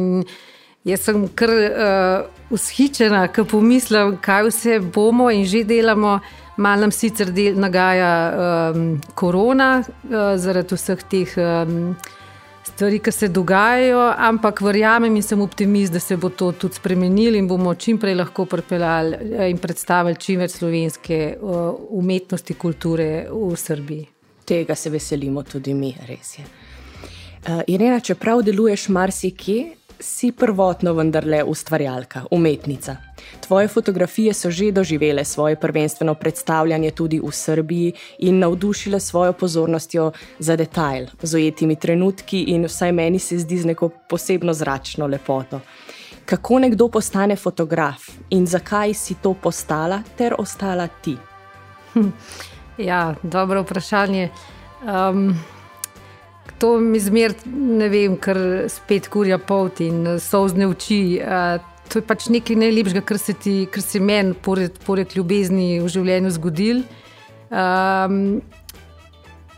Jaz 0.84 1.00
sem 1.00 1.28
kar 1.34 1.50
uh, 1.50 2.26
ushičena, 2.50 3.28
ko 3.32 3.44
pomislim, 3.48 4.18
kaj 4.20 4.48
vse 4.50 4.80
bomo 4.80 5.30
in 5.30 5.44
že 5.44 5.64
delamo. 5.64 6.18
Mal 6.56 6.78
nam 6.80 6.92
sicer 6.94 7.32
del 7.34 7.56
nagaja 7.58 8.10
um, 8.30 9.00
korona, 9.18 9.82
uh, 9.82 10.36
zaradi 10.38 10.76
vseh 10.76 11.00
teh 11.10 11.32
um, 11.40 11.96
stvari, 12.66 12.98
ki 12.98 13.12
se 13.12 13.28
dogajajo, 13.28 14.00
ampak 14.18 14.60
verjamem 14.64 15.16
in 15.16 15.22
sem 15.22 15.40
optimist, 15.40 15.92
da 15.92 16.00
se 16.00 16.16
bo 16.16 16.28
to 16.28 16.52
tudi 16.52 16.74
spremenilo 16.74 17.36
in 17.36 17.48
bomo 17.48 17.74
čim 17.74 17.98
prej 17.98 18.14
lahko 18.14 18.46
pripeljali 18.46 19.16
eh, 19.20 19.50
in 19.50 19.58
predstavili 19.58 20.16
čim 20.20 20.40
več 20.40 20.58
slovenske 20.58 21.20
uh, 21.40 21.74
umetnosti, 21.90 22.54
kulture 22.54 23.08
v 23.30 23.56
Srbiji. 23.56 24.08
Tega 24.44 24.74
se 24.74 24.90
veselimo 24.90 25.42
tudi 25.42 25.74
mi, 25.74 25.94
res 26.08 26.38
je. 26.38 26.44
Uh, 27.44 27.60
Irena, 27.66 28.00
čeprav 28.00 28.42
deluješ 28.42 28.88
marsikje, 28.88 29.74
si 30.00 30.32
prvotno 30.32 30.92
vendarle 30.92 31.44
ustvarjalka, 31.44 32.24
umetnica. 32.30 32.96
Tvoje 33.40 33.68
fotografije 33.68 34.34
so 34.34 34.50
že 34.50 34.72
doživele 34.72 35.24
svoje 35.24 35.56
prvenstveno 35.56 36.14
predstavljanje 36.14 36.90
tudi 36.90 37.20
v 37.20 37.32
Srbiji 37.32 37.92
in 38.18 38.38
navdušile 38.38 39.00
svojo 39.00 39.32
pozornostjo 39.32 40.12
za 40.38 40.56
detajl, 40.56 41.06
z 41.22 41.34
ujetimi 41.34 41.76
trenutki 41.76 42.42
in 42.42 42.64
vsaj 42.64 42.92
meni 42.92 43.18
se 43.18 43.38
zdi 43.38 43.58
z 43.58 43.66
neko 43.66 43.88
posebno 44.08 44.54
zračno 44.54 45.06
lepoto. 45.06 45.60
Kako 46.24 46.58
nekdo 46.58 46.88
postane 46.88 47.36
fotograf 47.36 48.08
in 48.30 48.46
zakaj 48.46 48.94
si 48.94 49.14
to 49.14 49.34
postala 49.34 50.02
ter 50.16 50.34
ostala 50.38 50.86
ti? 50.86 51.16
Hm. 51.92 52.08
Ja, 52.78 53.14
dobro 53.22 53.62
vprašanje. 53.62 54.30
Um, 54.82 55.36
to 56.58 56.78
mi 56.80 57.00
zmer, 57.00 57.34
ne 57.46 57.88
vem, 57.92 58.16
ker 58.20 58.38
spet 58.72 59.08
kurja 59.12 59.38
pot 59.38 59.80
in 59.84 60.16
so 60.22 60.44
vzne 60.46 60.68
oči. 60.70 61.20
Uh, 61.20 61.58
to 61.90 62.00
je 62.00 62.06
pač 62.06 62.28
nekaj 62.32 62.58
najlepšega, 62.58 63.04
kar 63.06 63.20
se 63.20 63.34
ti, 63.36 63.54
kar 63.70 63.84
se 63.84 64.00
meni, 64.00 64.34
pored, 64.34 64.76
pored 64.86 65.14
ljubezni, 65.16 65.78
v 65.82 65.90
življenju 65.92 66.34
zgodil. 66.38 66.84
Um, 67.50 68.42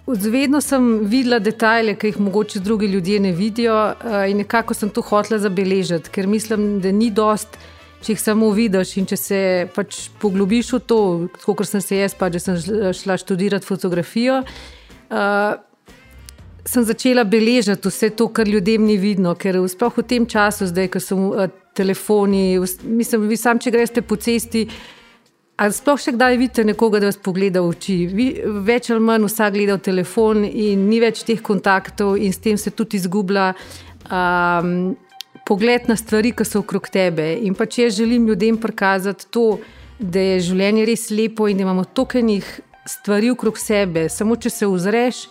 Vedno 0.07 0.61
sem 0.63 0.85
videla 1.11 1.41
detajle, 1.43 1.97
ki 1.99 2.13
jih 2.13 2.19
mogoče 2.23 2.61
drugi 2.63 2.87
ljudje 2.87 3.19
ne 3.25 3.33
vidijo, 3.35 3.75
uh, 3.75 4.21
in 4.31 4.39
nekako 4.45 4.75
sem 4.75 4.91
to 4.91 5.03
hotela 5.03 5.41
zabeležiti, 5.43 6.13
ker 6.15 6.29
mislim, 6.31 6.77
da 6.83 6.93
ni 6.95 7.11
dost, 7.11 7.59
če 8.07 8.15
jih 8.15 8.23
samo 8.23 8.53
vidiš. 8.55 8.97
In 9.01 9.09
če 9.11 9.19
se 9.19 9.41
pač 9.75 10.05
poglobiš 10.23 10.77
v 10.77 10.83
to, 10.87 11.01
kot 11.43 11.67
sem 11.67 11.83
se 11.83 11.99
jaz, 11.99 12.15
pa 12.15 12.31
že 12.31 12.43
sem 12.45 12.61
šla 12.95 13.19
študirati 13.19 13.67
fotografijo. 13.67 14.45
Uh, 15.11 15.59
sem 16.67 16.85
začela 16.85 17.25
beležiti 17.25 17.89
vse 17.89 18.11
to, 18.11 18.29
kar 18.29 18.49
ljudem 18.49 18.85
ni 18.87 18.97
vidno, 18.99 19.35
ker 19.39 19.59
sploh 19.71 19.95
v 20.01 20.05
tem 20.07 20.27
času, 20.27 20.67
zdaj, 20.67 20.91
ko 20.91 21.03
so 21.03 21.17
uh, 21.17 21.49
telefoni, 21.77 22.59
mislim, 22.83 23.29
vi 23.31 23.39
sam, 23.39 23.61
če 23.63 23.73
greste 23.75 24.03
po 24.03 24.19
cesti. 24.19 24.67
Ali 25.57 25.73
sploh 25.73 26.01
še 26.01 26.13
kdaj 26.13 26.37
vidite 26.37 26.67
nekoga, 26.69 27.01
da 27.01 27.09
vas 27.09 27.17
pogleda 27.17 27.63
v 27.65 27.73
oči? 27.73 27.97
Vi, 28.13 28.27
več 28.67 28.91
ali 28.93 29.01
manj 29.01 29.25
vsak 29.31 29.55
gleda 29.55 29.79
v 29.79 29.85
telefon 29.87 30.45
in 30.45 30.85
ni 30.91 31.01
več 31.01 31.23
teh 31.25 31.41
kontaktov, 31.41 32.19
in 32.21 32.35
s 32.35 32.43
tem 32.45 32.59
se 32.61 32.75
tudi 32.77 33.01
izgublja 33.01 33.55
um, 34.11 34.93
pogled 35.49 35.89
na 35.89 35.97
stvari, 35.97 36.35
ki 36.37 36.45
so 36.45 36.61
okrog 36.61 36.91
tebe. 36.93 37.31
In 37.47 37.57
pa 37.57 37.65
če 37.65 37.87
jaz 37.87 38.03
želim 38.03 38.27
ljudem 38.29 38.61
prikazati 38.61 39.31
to, 39.33 39.57
da 39.97 40.21
je 40.21 40.43
življenje 40.51 40.85
res 40.91 41.09
lepo 41.15 41.49
in 41.49 41.57
da 41.57 41.65
imamo 41.65 41.87
tokenih 41.89 42.45
stvari 42.87 43.31
okrog 43.33 43.57
sebe, 43.59 44.11
samo 44.13 44.37
če 44.37 44.53
se 44.53 44.69
ozreš 44.69 45.25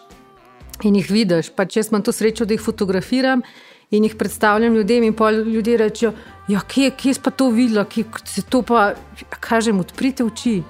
in 0.84 0.96
jih 0.96 1.10
vidiš. 1.12 1.51
Pa 1.55 1.65
če 1.65 1.84
sem 1.84 2.01
to 2.03 2.12
srečo, 2.12 2.46
da 2.46 2.55
jih 2.55 2.63
fotografiram 2.63 3.44
in 3.91 4.03
jih 4.03 4.15
predstavljam 4.17 4.75
ljudem, 4.75 5.03
in 5.03 5.13
pa 5.13 5.32
ljudje 5.32 5.77
rečejo, 5.77 6.13
ja, 6.50 6.62
kje, 6.67 6.91
kje 6.98 7.13
pa 7.24 7.32
to 7.32 7.50
videla, 7.53 7.86
kje 7.86 8.05
se 8.25 8.41
to 8.41 8.62
pa, 8.62 8.94
kažem, 9.39 9.79
odprite 9.79 10.24
oči. 10.24 10.63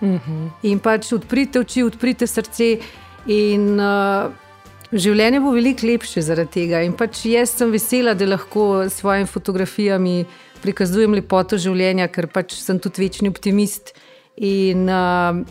Uh 0.00 0.08
mhm. 0.08 0.18
-huh. 0.18 0.50
In 0.62 0.78
pač 0.78 1.12
odprite 1.12 1.60
oči, 1.60 1.82
odprite 1.82 2.26
srce. 2.26 2.78
In 3.26 3.80
uh, 3.80 4.32
življenje 4.92 5.40
bo 5.40 5.50
veliko 5.50 5.86
lepše 5.86 6.22
zaradi 6.22 6.50
tega. 6.50 6.82
In 6.82 6.92
pač 6.92 7.24
jaz 7.24 7.50
sem 7.50 7.70
vesela, 7.70 8.14
da 8.14 8.26
lahko 8.26 8.84
s 8.88 9.00
svojimi 9.00 9.26
fotografijami 9.26 10.24
prikazujem 10.62 11.14
lepoto 11.14 11.58
življenja, 11.58 12.08
ker 12.08 12.26
pač 12.26 12.54
sem 12.54 12.78
tudi 12.78 13.02
večni 13.02 13.28
optimist. 13.28 13.94
In 14.36 14.88
uh, 14.88 15.42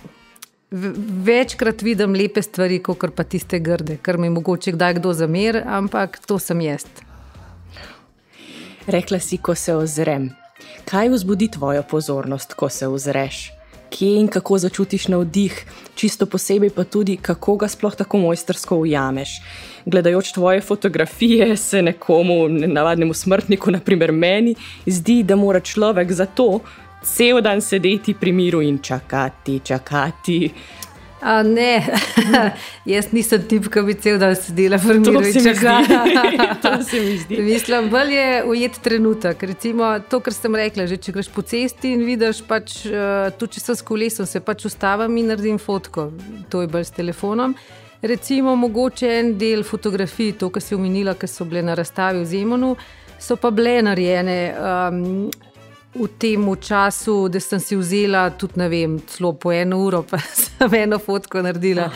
večkrat 0.72 1.82
vidim 1.82 2.16
lepe 2.16 2.42
stvari, 2.42 2.80
kot 2.84 3.16
pa 3.16 3.24
tiste 3.24 3.60
grde, 3.60 3.98
kar 4.02 4.18
mi 4.18 4.30
mogoče 4.30 4.72
kdaj 4.72 4.94
kdo 5.00 5.14
zamer, 5.14 5.62
ampak 5.66 6.20
to 6.26 6.40
sem 6.40 6.62
jaz. 6.62 6.86
Rekla 8.88 9.20
si, 9.20 9.38
ko 9.38 9.56
se 9.56 9.76
ozrem. 9.76 10.30
Kaj 10.86 11.10
vzbudi 11.10 11.48
tvojo 11.52 11.84
pozornost, 11.90 12.54
ko 12.54 12.70
se 12.70 12.88
ozreš? 12.88 13.52
Kje 13.90 14.20
in 14.20 14.28
kako 14.28 14.58
začutiš 14.58 15.08
navdih, 15.08 15.56
čisto 15.96 16.26
posebej 16.26 16.70
pa 16.70 16.84
tudi, 16.84 17.18
kako 17.18 17.56
ga 17.56 17.68
sploh 17.68 17.96
tako 17.96 18.18
mojstrsko 18.18 18.78
ujameš. 18.78 19.40
Gledajoč 19.86 20.32
tvoje 20.34 20.62
fotografije, 20.62 21.58
se 21.58 21.82
nekomu, 21.82 22.50
navadnemu 22.50 23.14
smrtniku, 23.14 23.72
naprimer 23.72 24.12
meni, 24.12 24.56
zdi, 24.86 25.24
da 25.24 25.36
mora 25.36 25.60
človek 25.60 26.12
za 26.12 26.26
to 26.26 26.60
cel 27.06 27.42
dan 27.42 27.62
sedeti 27.62 28.14
pri 28.14 28.32
miru 28.32 28.62
in 28.62 28.80
čakati, 28.82 29.60
čakati. 29.60 30.52
A 31.22 31.44
ne, 31.44 31.82
jaz 32.86 33.08
nisem 33.14 33.46
tip, 33.50 33.70
ki 33.74 33.82
bi 33.86 33.96
cel 33.98 34.20
dan 34.22 34.36
sedela 34.38 34.78
v 34.82 34.98
miru 35.00 35.22
in 35.26 35.38
čakala. 35.48 36.04
mi 37.06 37.16
zdi. 37.18 37.40
Mislim, 37.46 37.90
bolj 37.90 38.14
je 38.14 38.44
ujet 38.46 38.78
trenutek. 38.84 39.44
Recimo 39.44 39.94
to, 40.10 40.20
kar 40.20 40.34
sem 40.34 40.56
rekla, 40.56 40.86
že 40.90 41.00
če 41.02 41.16
greš 41.16 41.32
po 41.34 41.42
cesti 41.42 41.96
in 41.96 42.04
vidiš, 42.06 42.44
pač, 42.46 42.84
tudi 43.40 43.58
če 43.58 43.64
sem 43.64 43.80
s 43.80 43.86
kolesom, 43.86 44.30
se 44.30 44.44
pač 44.44 44.68
ustavim 44.70 45.18
in 45.18 45.34
naredim 45.34 45.58
fotko. 45.62 46.12
To 46.54 46.62
je 46.62 46.70
bolj 46.70 46.90
s 46.92 46.98
telefonom. 47.00 47.56
Recimo, 48.06 48.54
mogoče 48.60 49.10
en 49.22 49.34
del 49.40 49.64
fotografij, 49.66 50.36
to, 50.38 50.52
kar 50.54 50.62
si 50.62 50.78
omenila, 50.78 51.16
ki 51.18 51.30
so 51.32 51.48
bile 51.50 51.64
na 51.66 51.74
razstavi 51.74 52.22
v 52.22 52.30
Zemunu, 52.30 52.76
so 53.18 53.40
pa 53.42 53.50
bile 53.56 53.80
narejene. 53.88 54.40
Um, 54.54 55.10
v 55.96 56.08
tem 56.20 56.56
času, 56.62 57.30
da 57.30 57.40
sem 57.40 57.60
si 57.60 57.76
vzela 57.76 58.30
tudi, 58.30 58.60
ne 58.60 58.70
vem, 58.70 59.00
celo 59.08 59.34
po 59.34 59.52
eno 59.52 59.80
uro, 59.86 60.04
pa 60.04 60.18
sem 60.44 60.74
eno 60.74 61.00
fotko 61.00 61.42
naredila. 61.42 61.90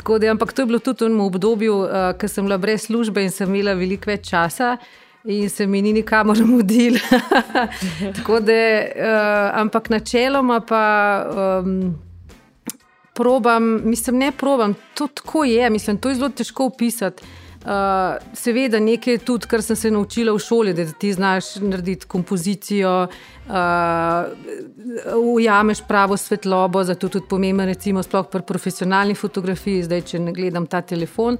Da, 0.00 0.30
ampak 0.30 0.52
to 0.52 0.62
je 0.62 0.66
bilo 0.66 0.78
tudi 0.78 1.04
v 1.04 1.20
obdobju, 1.20 1.74
uh, 1.76 1.86
eh, 1.86 2.12
ko 2.18 2.28
sem 2.28 2.44
bila 2.44 2.58
brez 2.58 2.86
službe 2.86 3.22
in 3.22 3.30
sem 3.30 3.48
imela 3.48 3.74
veliko 3.74 4.10
več 4.10 4.30
časa. 4.30 4.76
In 5.24 5.50
se 5.50 5.66
mi 5.66 5.82
ni 5.82 5.92
nikamor 5.92 6.38
mudil. 6.52 6.96
uh, 6.96 7.02
ampak 9.62 9.90
načeloma 9.90 10.60
pa 10.60 10.84
um, 11.60 11.98
probam, 13.14 13.82
mislim, 13.84 14.18
ne 14.18 14.32
probam, 14.32 14.74
to 14.94 15.06
tako 15.06 15.44
je, 15.44 15.70
mislim, 15.70 15.98
to 15.98 16.08
je 16.08 16.14
zelo 16.14 16.28
težko 16.28 16.64
opisati. 16.72 17.22
Uh, 17.60 18.16
seveda, 18.32 18.78
nekaj 18.80 19.18
tudi, 19.20 19.44
kar 19.46 19.60
sem 19.60 19.76
se 19.76 19.90
naučila 19.92 20.32
v 20.32 20.40
šoli, 20.40 20.72
da 20.72 20.86
ti 20.86 21.12
znaš 21.12 21.58
narediti 21.60 22.06
kompozicijo, 22.08 22.92
uh, 23.04 23.54
ujameš 25.34 25.82
pravo 25.88 26.16
svetlobo, 26.16 26.84
zato 26.84 27.08
tudi 27.08 27.26
pomembno, 27.28 27.66
recimo, 27.68 28.02
sploh 28.02 28.30
pri 28.32 28.42
profesionalni 28.48 29.14
fotografiji, 29.14 29.82
zdaj, 29.84 30.02
če 30.08 30.22
ne 30.24 30.32
gledam 30.32 30.66
ta 30.66 30.80
telefon. 30.80 31.36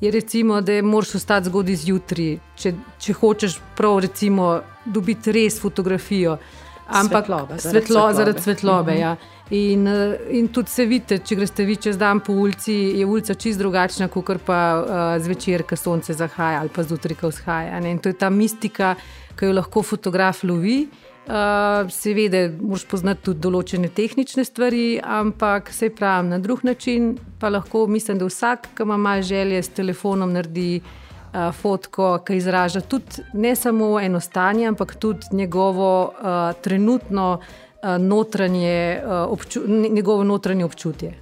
Je 0.00 0.10
recimo, 0.14 0.60
da 0.60 0.78
moraš 0.82 1.16
ostati 1.18 1.50
zgodaj 1.50 1.80
zjutraj, 1.82 2.36
če, 2.56 2.74
če 2.98 3.18
hočeš 3.18 3.58
prav, 3.74 3.98
recimo, 4.06 4.60
dobiti 4.84 5.34
res 5.34 5.58
fotografijo. 5.58 6.38
Ampak 6.86 7.26
svetloba, 7.26 7.58
zaradi 7.58 7.62
svetlobe. 7.62 8.14
Zaradi 8.14 8.42
svetlobe 8.42 8.92
uh 8.92 8.98
-huh. 8.98 9.00
ja. 9.00 9.16
In, 9.50 9.86
eh, 9.86 10.20
in 10.30 10.48
tudi 10.50 10.70
se 10.70 10.86
vidite, 10.88 11.18
če 11.20 11.36
greste 11.36 11.64
vi 11.68 11.76
čez 11.76 11.98
dan 12.00 12.22
po 12.24 12.32
ulici, 12.32 12.72
je 12.96 13.04
ulica 13.04 13.34
čist 13.36 13.60
drugačna, 13.60 14.08
kot 14.08 14.40
pa 14.46 14.60
uh, 14.80 15.02
zvečer, 15.20 15.66
ko 15.68 15.76
sonce 15.76 16.14
zahaja 16.16 16.62
ali 16.62 16.72
pa 16.72 16.82
zjutraj, 16.82 17.18
ko 17.20 17.28
vzhaja. 17.28 17.80
Ne? 17.80 17.92
In 17.92 17.98
to 18.00 18.08
je 18.08 18.16
ta 18.16 18.30
mistika, 18.30 18.94
ki 19.36 19.50
jo 19.50 19.58
lahko 19.58 19.82
fotograf 19.84 20.44
lovi. 20.48 20.86
Uh, 21.24 21.88
seveda, 21.92 22.46
moraš 22.60 22.84
poznati 22.88 23.24
tudi 23.24 23.40
določene 23.44 23.88
tehnične 23.88 24.44
stvari, 24.44 24.98
ampak 25.00 25.70
se 25.72 25.88
pravi 25.92 26.28
na 26.32 26.38
drug 26.40 26.64
način. 26.64 27.14
Pa 27.40 27.52
lahko 27.52 27.86
mislim, 27.88 28.20
da 28.20 28.28
vsak, 28.28 28.70
ki 28.76 28.84
ima 28.84 28.96
malo 28.96 29.24
želje 29.24 29.62
s 29.62 29.72
telefonom, 29.76 30.32
naredi 30.32 30.80
uh, 30.80 31.52
fotko, 31.52 32.18
ki 32.24 32.40
izraža 32.40 32.80
tudi 32.80 33.24
ne 33.36 33.52
samo 33.56 33.98
eno 34.00 34.20
stanje, 34.24 34.68
ampak 34.72 34.96
tudi 35.00 35.36
njegovo 35.36 35.92
uh, 36.08 36.56
trenutno 36.64 37.28
uh, 37.40 37.63
notranje, 37.98 39.02
uh, 39.04 39.32
obču, 39.32 39.60
njegovo 39.66 40.24
notranje 40.24 40.64
občutje. 40.64 41.14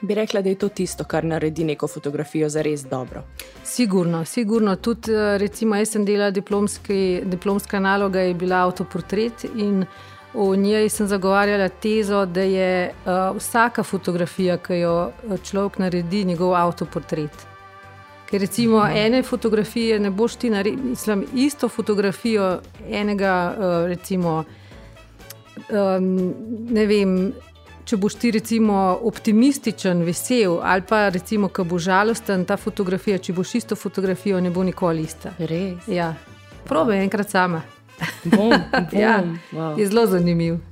Bi 0.00 0.14
rekla, 0.14 0.40
da 0.40 0.48
je 0.48 0.54
to 0.54 0.68
tisto, 0.68 1.04
kar 1.04 1.24
naredi 1.24 1.64
neko 1.64 1.88
fotografijo 1.88 2.48
za 2.48 2.62
res 2.62 2.84
dobro. 2.84 3.22
Sigurno, 3.64 4.24
sigurno. 4.24 4.76
Tudi, 4.76 5.12
recimo, 5.38 5.76
jaz 5.76 5.94
sem 5.94 6.04
delala 6.04 6.30
diplomski, 6.30 7.22
diplomska 7.24 7.80
naloga, 7.80 8.20
je 8.20 8.34
bila 8.34 8.66
avtoportret 8.66 9.44
in 9.54 9.86
v 10.34 10.56
njej 10.56 10.88
sem 10.88 11.06
zagovarjala 11.06 11.68
tezo, 11.68 12.26
da 12.26 12.42
je 12.42 12.90
uh, 12.90 13.36
vsaka 13.36 13.82
fotografija, 13.82 14.58
ki 14.58 14.78
jo 14.80 15.12
človek 15.42 15.78
naredi, 15.78 16.24
njegov 16.24 16.54
avtoportret. 16.54 17.46
Ker 18.30 18.40
recimo 18.40 18.78
mhm. 18.84 18.96
ene 18.96 19.22
fotografije 19.22 19.98
ne 20.00 20.10
boš 20.10 20.36
ti 20.36 20.50
naredil, 20.50 21.24
isto 21.34 21.68
fotografijo 21.68 22.60
enega, 22.90 23.54
uh, 23.56 23.86
recimo, 23.86 24.44
um, 25.70 26.14
ne 26.70 26.86
vem. 26.86 27.18
Če 27.84 27.98
boš 28.00 28.14
ti 28.16 28.30
recimo 28.32 28.74
optimističen, 29.04 29.98
vesel, 30.06 30.54
ali 30.64 30.80
pa 30.88 31.10
recimo, 31.12 31.50
ko 31.52 31.66
bo 31.68 31.76
žalosten, 31.76 32.46
ta 32.48 32.56
fotografija, 32.56 33.18
če 33.20 33.34
boš 33.36 33.50
isto 33.60 33.76
fotografijo, 33.76 34.40
ne 34.40 34.48
bo 34.48 34.64
nikoli 34.64 35.04
ista. 35.04 35.34
Res. 35.36 35.84
Ja. 35.92 36.14
Probe 36.64 36.96
enkrat 36.96 37.28
sama. 37.28 37.60
Bom, 38.24 38.48
bom. 38.72 38.88
ja. 38.96 39.18
wow. 39.52 39.76
Je 39.76 39.90
zelo 39.90 40.06
zanimiv. 40.08 40.62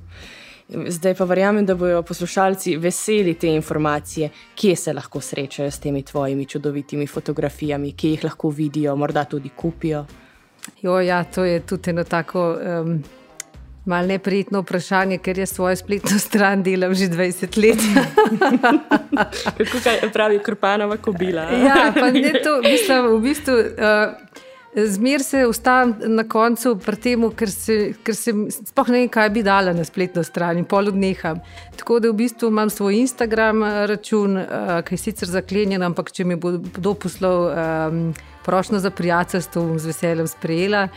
Zdaj 0.73 1.13
pa 1.15 1.25
verjamem, 1.29 1.65
da 1.65 1.75
bodo 1.75 2.01
poslušalci 2.01 2.77
veseli 2.77 3.33
te 3.33 3.47
informacije, 3.53 4.29
kje 4.55 4.75
se 4.75 4.93
lahko 4.93 5.21
srečajo 5.21 5.71
s 5.71 5.79
temi 5.79 6.01
tvojimi 6.03 6.45
čudovitimi 6.45 7.07
fotografijami, 7.07 7.91
kje 7.91 8.11
jih 8.11 8.23
lahko 8.23 8.49
vidijo, 8.49 8.95
morda 8.95 9.23
tudi 9.25 9.49
kupijo. 9.49 10.05
Jo, 10.81 10.99
ja, 10.99 11.23
to 11.23 11.43
je 11.45 11.59
tudi 11.59 11.89
eno 11.89 12.03
tako 12.03 12.57
um, 12.57 13.03
malce 13.85 14.07
neprijetno 14.07 14.61
vprašanje, 14.61 15.17
ker 15.17 15.39
jaz 15.39 15.51
svojo 15.51 15.75
spletno 15.75 16.19
stran 16.19 16.63
delam 16.63 16.93
že 16.95 17.09
20 17.11 17.57
let. 17.61 17.79
Kako 19.71 20.09
pravi 20.13 20.39
Krpanova 20.39 20.97
kobila? 20.97 21.41
ja, 21.67 21.93
pa 21.93 22.11
ne 22.11 22.33
to, 22.43 22.61
mislim, 22.61 23.07
v 23.17 23.19
bistvu. 23.21 23.53
Uh, 23.53 24.43
Zmer 24.75 25.23
se 25.23 25.45
ustavim 25.45 25.95
na 26.15 26.23
koncu, 26.23 26.79
temu, 27.03 27.29
ker, 27.29 27.51
se, 27.51 27.93
ker 28.03 28.15
se 28.15 28.31
sploh 28.65 28.87
ne 28.89 29.03
vem, 29.03 29.09
kaj 29.09 29.29
bi 29.29 29.43
dala 29.45 29.73
na 29.73 29.83
spletno 29.85 30.23
stran 30.23 30.57
in 30.57 30.65
pol 30.65 30.89
odneham. 30.89 31.43
Tako 31.77 31.99
da 31.99 32.09
v 32.09 32.17
bistvu 32.23 32.49
imam 32.49 32.71
svoj 32.73 32.97
Instagram 33.03 33.63
eh, 33.63 33.75
račun, 33.87 34.37
uh, 34.37 34.79
ki 34.81 34.97
je 34.97 35.03
sicer 35.03 35.29
zaklenjen, 35.29 35.83
ampak 35.85 36.09
če 36.11 36.25
mi 36.25 36.35
bo 36.35 36.55
kdo 36.57 36.95
poslal 36.97 37.45
um, 37.51 37.99
prošlo 38.45 38.79
za 38.79 38.89
prijateljstvo, 38.89 39.61
bom 39.61 39.77
z 39.79 39.91
veseljem 39.91 40.27
sprejela. 40.27 40.87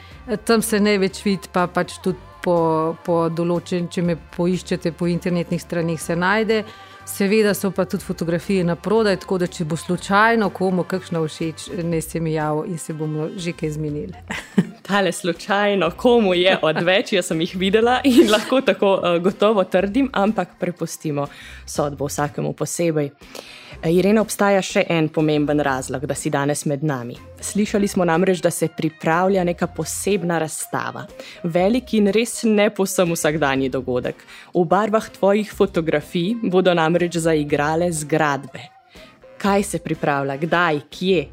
Tam 0.48 0.62
se 0.62 0.80
največ 0.80 1.20
vidi, 1.24 1.52
pa 1.52 1.66
pač 1.68 1.98
tudi 2.00 2.18
po, 2.46 2.58
po 3.02 3.24
določen, 3.28 3.90
če 3.90 4.04
me 4.06 4.14
poiščete 4.36 4.94
po 4.94 5.08
internetnih 5.10 5.62
stranih, 5.62 5.98
se 6.00 6.16
najde. 6.16 6.62
Seveda 7.06 7.52
so 7.54 7.70
pa 7.70 7.84
tudi 7.86 8.02
fotografije 8.02 8.64
na 8.66 8.74
prodaj, 8.74 9.20
tako 9.22 9.38
da 9.38 9.46
če 9.46 9.64
bo 9.70 9.78
slučajno 9.78 10.48
komu 10.54 10.82
kakšno 10.90 11.22
všeč, 11.22 11.68
ne 11.86 12.00
se 12.02 12.18
mi 12.20 12.34
javi 12.34 12.72
in 12.72 12.80
se 12.82 12.94
bomo 12.98 13.28
že 13.36 13.54
kaj 13.54 13.76
zmenili. 13.76 14.24
tale 14.86 15.12
slučajno, 15.12 15.90
komu 15.96 16.34
je 16.34 16.58
odveč, 16.62 17.12
jaz 17.12 17.30
sem 17.30 17.40
jih 17.40 17.54
videla 17.58 18.00
in 18.04 18.30
lahko 18.30 18.60
tako 18.60 18.96
uh, 18.98 19.18
gotovo 19.22 19.64
trdim, 19.64 20.10
ampak 20.12 20.58
prepustimo 20.58 21.26
sodbo 21.66 22.10
vsakemu 22.10 22.52
posebej. 22.52 23.06
Eh, 23.06 23.65
Irena, 23.84 24.22
obstaja 24.24 24.62
še 24.64 24.86
en 24.88 25.08
pomemben 25.12 25.60
razlog, 25.60 26.06
da 26.08 26.14
si 26.16 26.30
danes 26.32 26.64
med 26.66 26.82
nami. 26.86 27.16
Slišali 27.44 27.88
smo 27.88 28.06
namreč, 28.08 28.40
da 28.42 28.50
se 28.50 28.68
pripravlja 28.72 29.44
neka 29.44 29.68
posebna 29.76 30.38
razstava. 30.40 31.04
Velik 31.44 31.92
in 31.98 32.08
res 32.14 32.40
ne 32.48 32.70
posem 32.74 33.12
vsakdanji 33.12 33.68
dogodek. 33.70 34.24
V 34.54 34.64
barvah 34.64 35.08
tvojih 35.18 35.52
fotografij 35.52 36.34
bodo 36.42 36.74
namreč 36.74 37.20
zaigrale 37.20 37.92
zgradbe. 37.92 38.64
Kaj 39.38 39.62
se 39.62 39.82
pripravlja, 39.84 40.38
kdaj, 40.40 40.80
kje? 40.90 41.26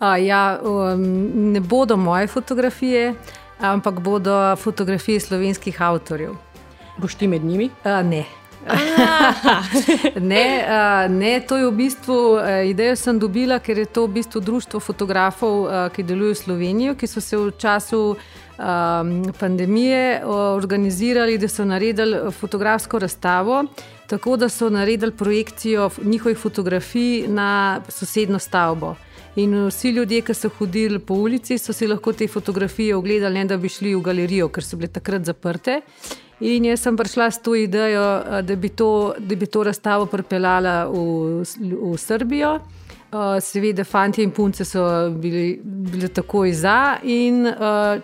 A, 0.00 0.16
ja, 0.18 0.58
um, 0.58 1.04
ne 1.52 1.60
bodo 1.60 1.96
moje 1.96 2.26
fotografije, 2.32 3.12
ampak 3.60 4.00
bodo 4.00 4.56
fotografije 4.56 5.20
slovenskih 5.20 5.82
avtorjev. 5.82 6.34
Boš 6.98 7.14
ti 7.20 7.28
med 7.28 7.44
njimi? 7.44 7.70
A, 7.84 8.00
ne. 8.02 8.24
ne, 10.32 10.46
uh, 10.68 11.10
ne, 11.10 11.40
to 11.40 11.56
je 11.56 11.66
v 11.66 11.74
bistvu 11.76 12.18
uh, 12.38 12.62
idejo, 12.68 12.96
sem 12.96 13.18
dobila, 13.18 13.58
ker 13.58 13.78
je 13.82 13.86
to 13.86 14.06
v 14.06 14.20
bistvu 14.20 14.40
društvo 14.40 14.80
fotografov, 14.80 15.66
uh, 15.66 15.88
ki 15.94 16.06
delujejo 16.06 16.34
v 16.34 16.42
Sloveniji, 16.42 16.96
ki 16.96 17.06
so 17.10 17.20
se 17.20 17.36
v 17.36 17.50
času 17.58 18.02
um, 18.14 19.12
pandemije 19.38 20.22
uh, 20.22 20.54
organizirali, 20.54 21.38
da 21.38 21.48
so 21.48 21.64
naredili 21.64 22.30
fotografsko 22.30 22.98
razstavo. 22.98 23.64
Tako 24.06 24.36
da 24.36 24.48
so 24.48 24.68
naredili 24.70 25.12
projekcijo 25.12 25.90
njihovih 26.04 26.38
fotografij 26.38 27.28
na 27.28 27.80
sosedno 27.88 28.38
stavbo. 28.38 28.94
In 29.36 29.54
vsi 29.66 29.90
ljudje, 29.90 30.20
ki 30.20 30.34
so 30.34 30.50
hodili 30.58 30.98
po 30.98 31.14
ulici, 31.14 31.56
so 31.58 31.72
si 31.72 31.86
lahko 31.88 32.12
te 32.12 32.28
fotografije 32.28 32.96
ogledali, 32.96 33.38
ne 33.38 33.44
da 33.44 33.56
bi 33.56 33.68
šli 33.68 33.94
v 33.94 34.02
galerijo, 34.04 34.48
ker 34.52 34.64
so 34.64 34.76
bile 34.76 34.90
takrat 34.92 35.24
zaprte. 35.24 35.80
In 36.42 36.64
jaz 36.66 36.80
sem 36.82 36.96
prišla 36.96 37.30
s 37.30 37.38
to 37.38 37.54
idejo, 37.54 38.42
da 38.42 38.56
bi 38.56 38.68
to, 38.68 39.14
da 39.18 39.36
bi 39.36 39.46
to 39.46 39.62
razstavo 39.62 40.06
pripeljala 40.06 40.86
v, 40.90 41.42
v 41.42 41.96
Srbijo. 41.98 42.58
Seveda, 43.40 43.84
fanti 43.84 44.22
in 44.24 44.30
punce 44.32 44.64
so 44.64 45.10
bili, 45.10 45.60
bili 45.62 46.08
takoj 46.08 46.52
za, 46.56 46.96
in 47.04 47.44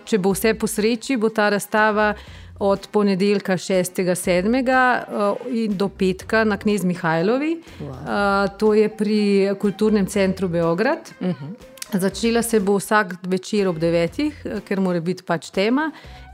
če 0.05 0.19
bo 0.21 0.31
vse 0.35 0.53
po 0.53 0.67
sreči, 0.69 1.17
bo 1.17 1.29
ta 1.33 1.49
razstava 1.49 2.13
od 2.59 2.87
ponedeljka 2.91 3.53
6.7. 3.53 5.75
do 5.75 5.89
petka 5.89 6.43
na 6.43 6.57
Knez 6.57 6.85
Mihajlovi. 6.85 7.61
Wow. 7.81 8.57
To 8.59 8.73
je 8.73 8.89
pri 8.89 9.49
Kulturnem 9.59 10.05
centru 10.05 10.47
Beograd. 10.47 10.99
Uh 11.19 11.27
mhm. 11.27 11.45
-huh. 11.45 11.68
Začela 11.93 12.41
se 12.41 12.59
bo 12.59 12.77
vsak 12.77 13.15
večer 13.27 13.67
ob 13.67 13.77
9, 13.81 14.61
ker 14.61 14.79
mora 14.79 14.99
biti 15.01 15.23
pač 15.25 15.47
tema, 15.49 15.87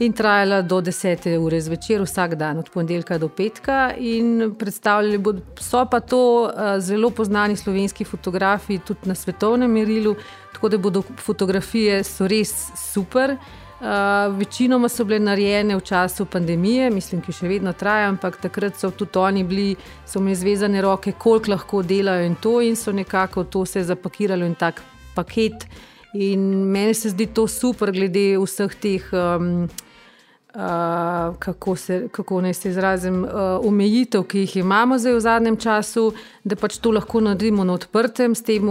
in 0.03 0.11
trajala 0.11 0.59
do 0.61 0.81
10 0.83 1.29
ure 1.39 1.61
zvečer, 1.61 2.01
vsak 2.03 2.33
dan, 2.35 2.57
od 2.59 2.69
ponedeljka 2.73 3.15
do 3.17 3.29
petka. 3.31 3.93
Predstavljali 4.59 5.17
bodo, 5.17 5.41
so 5.59 5.85
pa 5.87 5.99
to 5.99 6.51
zelo 6.79 7.09
poznani 7.09 7.55
slovenski 7.55 8.03
fotografi, 8.03 8.81
tudi 8.83 9.07
na 9.07 9.15
svetovnem 9.15 9.71
merilu, 9.71 10.15
tako 10.53 10.69
da 10.69 10.77
bodo 10.77 11.03
fotografije 11.23 12.01
res 12.19 12.51
super. 12.91 13.37
Uh, 13.75 14.37
večinoma 14.37 14.89
so 14.89 15.03
bile 15.03 15.19
narejene 15.19 15.75
v 15.75 15.83
času 15.83 16.25
pandemije, 16.25 16.89
mislim, 16.89 17.21
ki 17.21 17.35
še 17.35 17.47
vedno 17.47 17.73
traja, 17.75 18.07
ampak 18.09 18.39
takrat 18.41 18.79
so 18.79 18.89
tudi 18.91 19.19
oni 19.19 19.43
bili, 19.43 19.75
so 20.07 20.19
imeli 20.19 20.35
zvezane 20.35 20.81
roke, 20.81 21.11
koliko 21.11 21.51
lahko 21.51 21.83
delajo 21.83 22.25
in 22.25 22.35
to, 22.35 22.61
in 22.61 22.75
so 22.75 22.91
nekako 22.91 23.43
to 23.43 23.65
se 23.65 23.83
zapakirali 23.83 24.47
in 24.47 24.55
tako 24.55 24.94
paket. 25.15 25.67
In 26.15 26.41
meni 26.71 26.93
se 26.93 27.09
zdi 27.11 27.27
to 27.27 27.47
super, 27.47 27.91
glede 27.91 28.37
vseh 28.39 28.75
teh, 28.79 29.09
um, 29.11 29.67
uh, 30.55 31.35
kako, 31.39 31.75
se, 31.75 32.07
kako 32.11 32.41
naj 32.41 32.53
se 32.53 32.69
izrazim, 32.69 33.23
uh, 33.23 33.31
omejitev, 33.67 34.23
ki 34.23 34.45
jih 34.45 34.57
imamo 34.63 34.97
zdaj 34.97 35.13
v 35.13 35.19
zadnjem 35.19 35.57
času, 35.57 36.05
da 36.43 36.55
pač 36.55 36.77
to 36.79 36.93
lahko 36.95 37.19
naredimo 37.19 37.65
na 37.67 37.75
odprtem, 37.75 38.35
s 38.35 38.47
tem, 38.47 38.69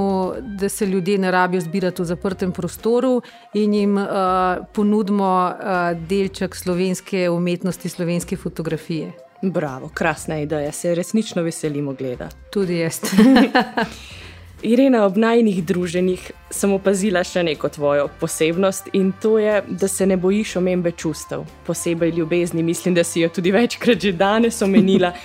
da 0.57 0.69
se 0.69 0.87
ljudje 0.87 1.19
ne 1.19 1.31
rabijo 1.31 1.61
zbirati 1.61 2.03
v 2.03 2.09
zaprtem 2.15 2.53
prostoru 2.53 3.21
in 3.55 3.75
jim 3.75 4.01
uh, 4.01 4.65
ponudimo 4.73 5.31
uh, 5.53 5.93
delček 6.09 6.57
slovenske 6.57 7.29
umetnosti, 7.31 7.89
slovenske 7.89 8.37
fotografije. 8.37 9.13
Bravo, 9.43 9.91
krasna 9.95 10.39
ideja, 10.41 10.73
se 10.73 10.95
resnično 10.95 11.43
veselimo 11.43 11.93
gledati. 11.93 12.37
Tudi 12.51 12.79
jaz. 12.79 13.01
Irena, 14.65 15.05
ob 15.05 15.17
najnih 15.17 15.59
druženjih 15.65 16.31
sem 16.51 16.73
opazila 16.73 17.21
še 17.25 17.43
neko 17.45 17.69
tvojo 17.69 18.07
posebnost 18.21 18.89
in 18.97 19.11
to 19.21 19.37
je, 19.39 19.59
da 19.69 19.89
se 19.89 20.07
ne 20.07 20.17
bojiš 20.17 20.57
omembe 20.57 20.91
čustev, 20.97 21.45
posebej 21.67 22.15
ljubezni. 22.17 22.63
Mislim, 22.63 22.95
da 22.95 23.05
si 23.05 23.21
jo 23.21 23.29
tudi 23.29 23.53
večkrat 23.53 24.01
že 24.01 24.13
danes 24.13 24.63
omenila. 24.63 25.13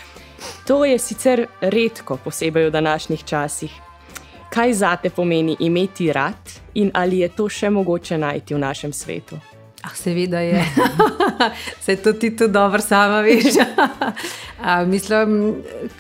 To 0.67 0.85
je 0.85 0.95
sicer 0.99 1.45
redko, 1.61 2.15
posebej 2.23 2.69
v 2.69 2.71
današnjih 2.71 3.23
časih. 3.23 3.71
Kaj 4.49 4.73
zate 4.73 5.09
pomeni 5.09 5.57
imeti 5.59 6.13
rad 6.13 6.51
in 6.73 6.91
ali 6.93 7.19
je 7.19 7.27
to 7.29 7.49
še 7.49 7.69
mogoče 7.69 8.17
najti 8.17 8.55
v 8.55 8.59
našem 8.59 8.93
svetu? 8.93 9.39
Ah, 9.83 9.95
seveda 9.95 10.39
je. 10.39 10.63
Se 11.85 11.95
to 11.95 12.13
ti 12.13 12.35
tudi 12.35 12.53
dobro 12.53 12.81
sama 12.81 13.21
veš. 13.21 13.45
A, 14.63 14.85
mislim, 14.85 15.55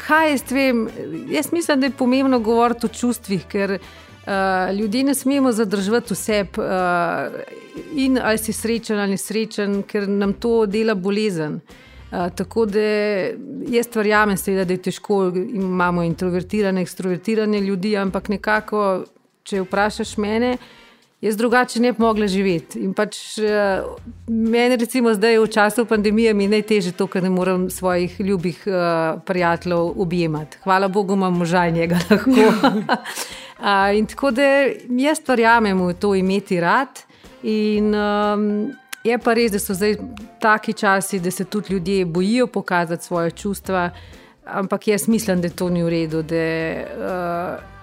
kaj 0.07 0.31
jaz 0.31 0.51
vem? 0.51 0.89
Jaz 1.29 1.51
mislim, 1.51 1.79
da 1.79 1.85
je 1.85 1.91
pomembno 1.91 2.39
govoriti 2.39 2.85
o 2.85 2.89
čustvih, 2.89 3.45
ker 3.47 3.71
uh, 3.71 4.75
ljudi 4.75 5.03
ne 5.03 5.15
smemo 5.15 5.51
zadržati 5.51 6.13
vse. 6.13 6.45
Uh, 6.57 6.65
in 7.95 8.19
ali 8.23 8.37
si 8.37 8.53
srečen 8.53 8.99
ali 8.99 9.11
nesrečen, 9.11 9.83
ker 9.83 10.07
nam 10.09 10.33
to 10.33 10.65
dela 10.65 10.95
bolezen. 10.95 11.59
Uh, 12.11 12.29
tako 12.35 12.65
da 12.65 12.81
jaz 13.69 13.87
verjamem, 13.95 14.37
da 14.45 14.73
je 14.73 14.81
težko, 14.81 15.31
imamo 15.53 16.03
introvertirane, 16.03 16.81
ekstrovertirane 16.81 17.61
ljudi, 17.61 17.97
ampak 17.97 18.29
nekako, 18.29 19.03
če 19.43 19.61
vprašaš 19.61 20.17
mene, 20.17 20.53
uh, 20.53 20.78
jaz 21.21 21.37
drugače 21.37 21.79
ne 21.79 21.91
bi 21.93 22.01
mogla 22.01 22.27
živeti. 22.27 22.79
In 22.79 22.93
pač 22.93 23.37
uh, 23.37 23.85
meni, 24.27 24.77
recimo, 24.79 25.13
zdaj 25.13 25.39
v 25.39 25.47
času 25.51 25.85
pandemije, 25.85 26.33
mi 26.33 26.47
je 26.47 26.49
najtežje 26.55 26.91
to, 26.97 27.07
ker 27.07 27.23
ne 27.23 27.29
morem 27.29 27.69
svojih 27.69 28.19
ljubih 28.19 28.63
uh, 28.67 29.21
prijateljev 29.25 30.01
objemati. 30.01 30.57
Hvala 30.63 30.87
Bogu, 30.87 31.13
imam 31.13 31.37
moža 31.37 31.67
in 31.67 31.75
njega 31.75 31.99
lahko. 32.09 32.31
uh, 33.59 33.97
in 33.97 34.05
tako 34.05 34.31
da 34.31 34.43
jaz 34.89 35.23
verjamem 35.27 35.87
v 35.87 35.93
to 35.93 36.15
imeti 36.15 36.59
rad. 36.59 37.03
In, 37.43 37.95
um, 37.95 38.71
Je 39.03 39.15
pa 39.17 39.31
res, 39.33 39.51
da 39.51 39.59
so 39.63 39.73
zdaj 39.73 39.93
taki 40.43 40.73
časi, 40.75 41.21
da 41.23 41.31
se 41.31 41.45
tudi 41.45 41.73
ljudje 41.73 42.05
bojijo 42.05 42.47
pokazati 42.47 43.05
svoje 43.05 43.31
čustva, 43.31 43.89
ampak 44.45 44.87
jaz 44.87 45.07
mislim, 45.07 45.41
da 45.41 45.49
to 45.49 45.69
ni 45.69 45.83
v 45.83 45.89
redu. 45.89 46.21
Da, 46.21 46.43
uh, 46.99 47.78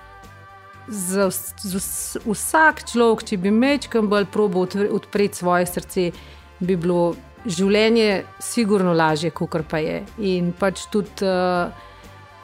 za, 0.88 1.30
za 1.30 1.80
vsak 2.24 2.84
človek, 2.90 3.24
če 3.26 3.36
bi 3.36 3.50
mečkam 3.50 4.08
bolj 4.08 4.28
probo 4.32 4.66
odpreti 4.90 5.36
svoje 5.36 5.66
srce, 5.66 6.10
bi 6.60 6.76
bilo 6.76 7.14
življenje 7.46 8.24
sigurno 8.42 8.94
lažje, 8.96 9.30
kot 9.30 9.66
pa 9.70 9.78
je. 9.82 10.00
In 10.18 10.52
pač 10.56 10.86
tudi 10.92 11.26
uh, 11.26 11.70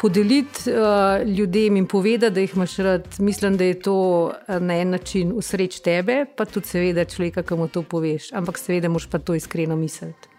podeliti 0.01 0.71
uh, 0.71 1.23
ljudem 1.27 1.77
in 1.77 1.87
povedati, 1.87 2.35
da 2.35 2.45
jih 2.45 2.57
imaš 2.57 2.77
rad, 2.87 3.09
mislim, 3.19 3.57
da 3.57 3.65
je 3.65 3.79
to 3.83 3.97
uh, 4.31 4.59
na 4.61 4.79
en 4.83 4.95
način 4.97 5.33
usreč 5.35 5.81
tebe, 5.83 6.25
pa 6.37 6.47
tudi 6.47 6.71
seveda 6.71 7.05
človeka, 7.05 7.43
ki 7.47 7.59
mu 7.59 7.69
to 7.69 7.83
poveš. 7.83 8.33
Ampak 8.35 8.59
seveda 8.59 8.91
moš 8.93 9.09
pa 9.11 9.19
to 9.19 9.35
iskreno 9.39 9.77
misliti. 9.77 10.31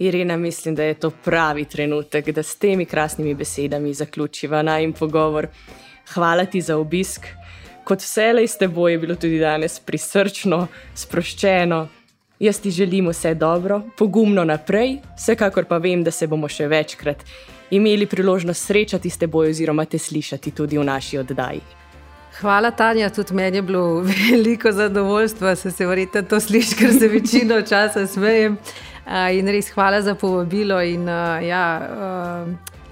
Irena, 0.00 0.36
mislim, 0.40 0.74
da 0.74 0.84
je 0.84 0.94
to 0.96 1.10
pravi 1.10 1.66
trenutek, 1.68 2.30
da 2.32 2.42
s 2.42 2.56
temi 2.56 2.86
krasnimi 2.88 3.34
besedami 3.34 3.92
zaključiva 3.94 4.62
naj 4.62 4.92
pogovor. 4.96 5.48
Hvala 6.14 6.44
ti 6.44 6.60
za 6.60 6.76
obisk. 6.76 7.26
Kot 7.84 8.02
vselej 8.02 8.48
s 8.48 8.58
teboj 8.58 8.92
je 8.92 8.98
bilo 8.98 9.14
tudi 9.14 9.38
danes 9.38 9.80
prisrčno, 9.80 10.66
sproščeno. 10.94 11.86
Jaz 12.40 12.60
ti 12.60 12.70
želim 12.70 13.08
vse 13.08 13.34
dobro, 13.34 13.82
pogumno 13.98 14.44
naprej, 14.44 14.98
vsekakor 15.16 15.64
pa 15.68 15.78
vem, 15.78 16.04
da 16.04 16.10
se 16.10 16.26
bomo 16.26 16.48
še 16.48 16.68
večkrat 16.68 17.24
imeli 17.70 18.06
priložnost 18.06 18.66
srečati 18.66 19.10
s 19.10 19.18
teboj 19.18 19.50
oziroma 19.50 19.84
te 19.84 19.98
slišati 19.98 20.50
tudi 20.50 20.78
v 20.78 20.84
naši 20.84 21.18
oddaji. 21.18 21.60
Hvala, 22.40 22.70
Tanja, 22.70 23.10
tudi 23.10 23.34
meni 23.34 23.58
je 23.58 23.62
bilo 23.62 24.00
veliko 24.30 24.72
zadovoljstva, 24.72 25.48
da 25.48 25.56
se, 25.56 25.70
se 25.70 25.86
verjete 25.86 26.22
to 26.22 26.40
sliši, 26.40 26.76
ker 26.76 26.92
se 26.98 27.08
večino 27.08 27.62
časa 27.62 28.06
smejem. 28.06 28.58
In 29.32 29.48
res 29.48 29.70
hvala 29.74 30.02
za 30.02 30.14
povabilo. 30.14 30.80
In, 30.82 31.08
ja, 31.42 32.46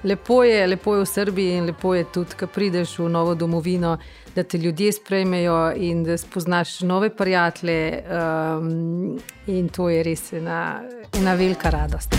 Lepo 0.04 0.44
je, 0.44 0.66
lepo 0.66 0.94
je 0.94 1.02
v 1.02 1.06
Srbiji 1.06 1.56
in 1.56 1.64
lepo 1.66 1.94
je 1.94 2.04
tudi, 2.04 2.36
ko 2.38 2.46
prideš 2.46 2.98
v 2.98 3.08
novo 3.08 3.34
domovino, 3.34 3.96
da 4.34 4.42
te 4.42 4.58
ljudje 4.58 4.92
sprejmejo 4.92 5.72
in 5.76 6.04
da 6.04 6.16
spoznaš 6.18 6.80
nove 6.80 7.10
prijatelje. 7.16 8.04
Um, 8.06 9.18
in 9.46 9.68
to 9.68 9.88
je 9.88 10.02
res 10.02 10.32
ena, 10.32 10.82
ena 11.18 11.34
velika 11.34 11.70
radost. 11.70 12.14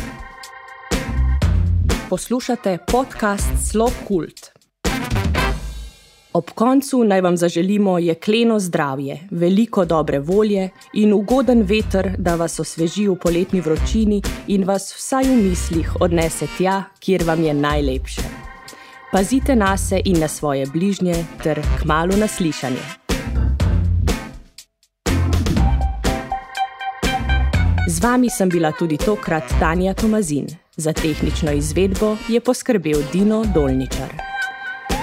Poslušate 2.10 2.78
podcast 2.92 3.52
Slow 3.72 3.92
Cult. 4.08 4.59
Ob 6.34 6.50
koncu 6.56 7.04
naj 7.04 7.22
vam 7.22 7.38
zaželimo 7.38 8.00
jekleno 8.00 8.60
zdravje, 8.60 9.20
veliko 9.32 9.86
dobre 9.86 10.20
volje 10.20 10.70
in 10.94 11.13
ugoden 11.13 11.62
veter, 11.62 12.15
da 12.18 12.36
vas 12.36 12.60
osveži 12.60 13.08
v 13.08 13.15
poletni 13.15 13.62
vročini 13.62 14.22
in 14.48 14.63
vas 14.63 14.94
vsaj 14.94 15.24
v 15.24 15.38
mislih 15.42 15.96
odnese 16.02 16.48
tja, 16.58 16.84
kjer 17.00 17.24
vam 17.26 17.44
je 17.44 17.54
najlepše. 17.54 18.22
Pazite 19.12 19.56
na 19.56 19.78
se 19.78 20.02
in 20.06 20.20
na 20.20 20.28
svoje 20.28 20.65
bližnje, 20.65 21.26
ter 21.44 21.62
kmalo 21.82 22.15
naslišanje. 22.15 22.86
Z 27.88 28.04
vami 28.04 28.30
sem 28.30 28.50
bila 28.50 28.72
tudi 28.72 28.98
tokrat 28.98 29.44
Tanja 29.60 29.94
Tomazin. 29.94 30.46
Za 30.78 30.94
tehnično 30.94 31.52
izvedbo 31.52 32.18
je 32.28 32.39
poskrbel 32.39 33.02
Dino 33.13 33.46
Dolničar. 33.54 34.29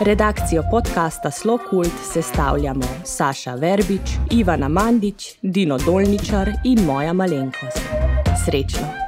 Redakcijo 0.01 0.63
podcasta 0.71 1.31
Slokult 1.31 1.93
sestavljamo 2.13 2.83
Saša 3.05 3.55
Verbič, 3.55 4.11
Ivana 4.31 4.69
Mandič, 4.69 5.39
Dino 5.43 5.79
Dolničar 5.79 6.51
in 6.65 6.85
moja 6.85 7.13
malenkost. 7.13 7.81
Srečno! 8.45 9.06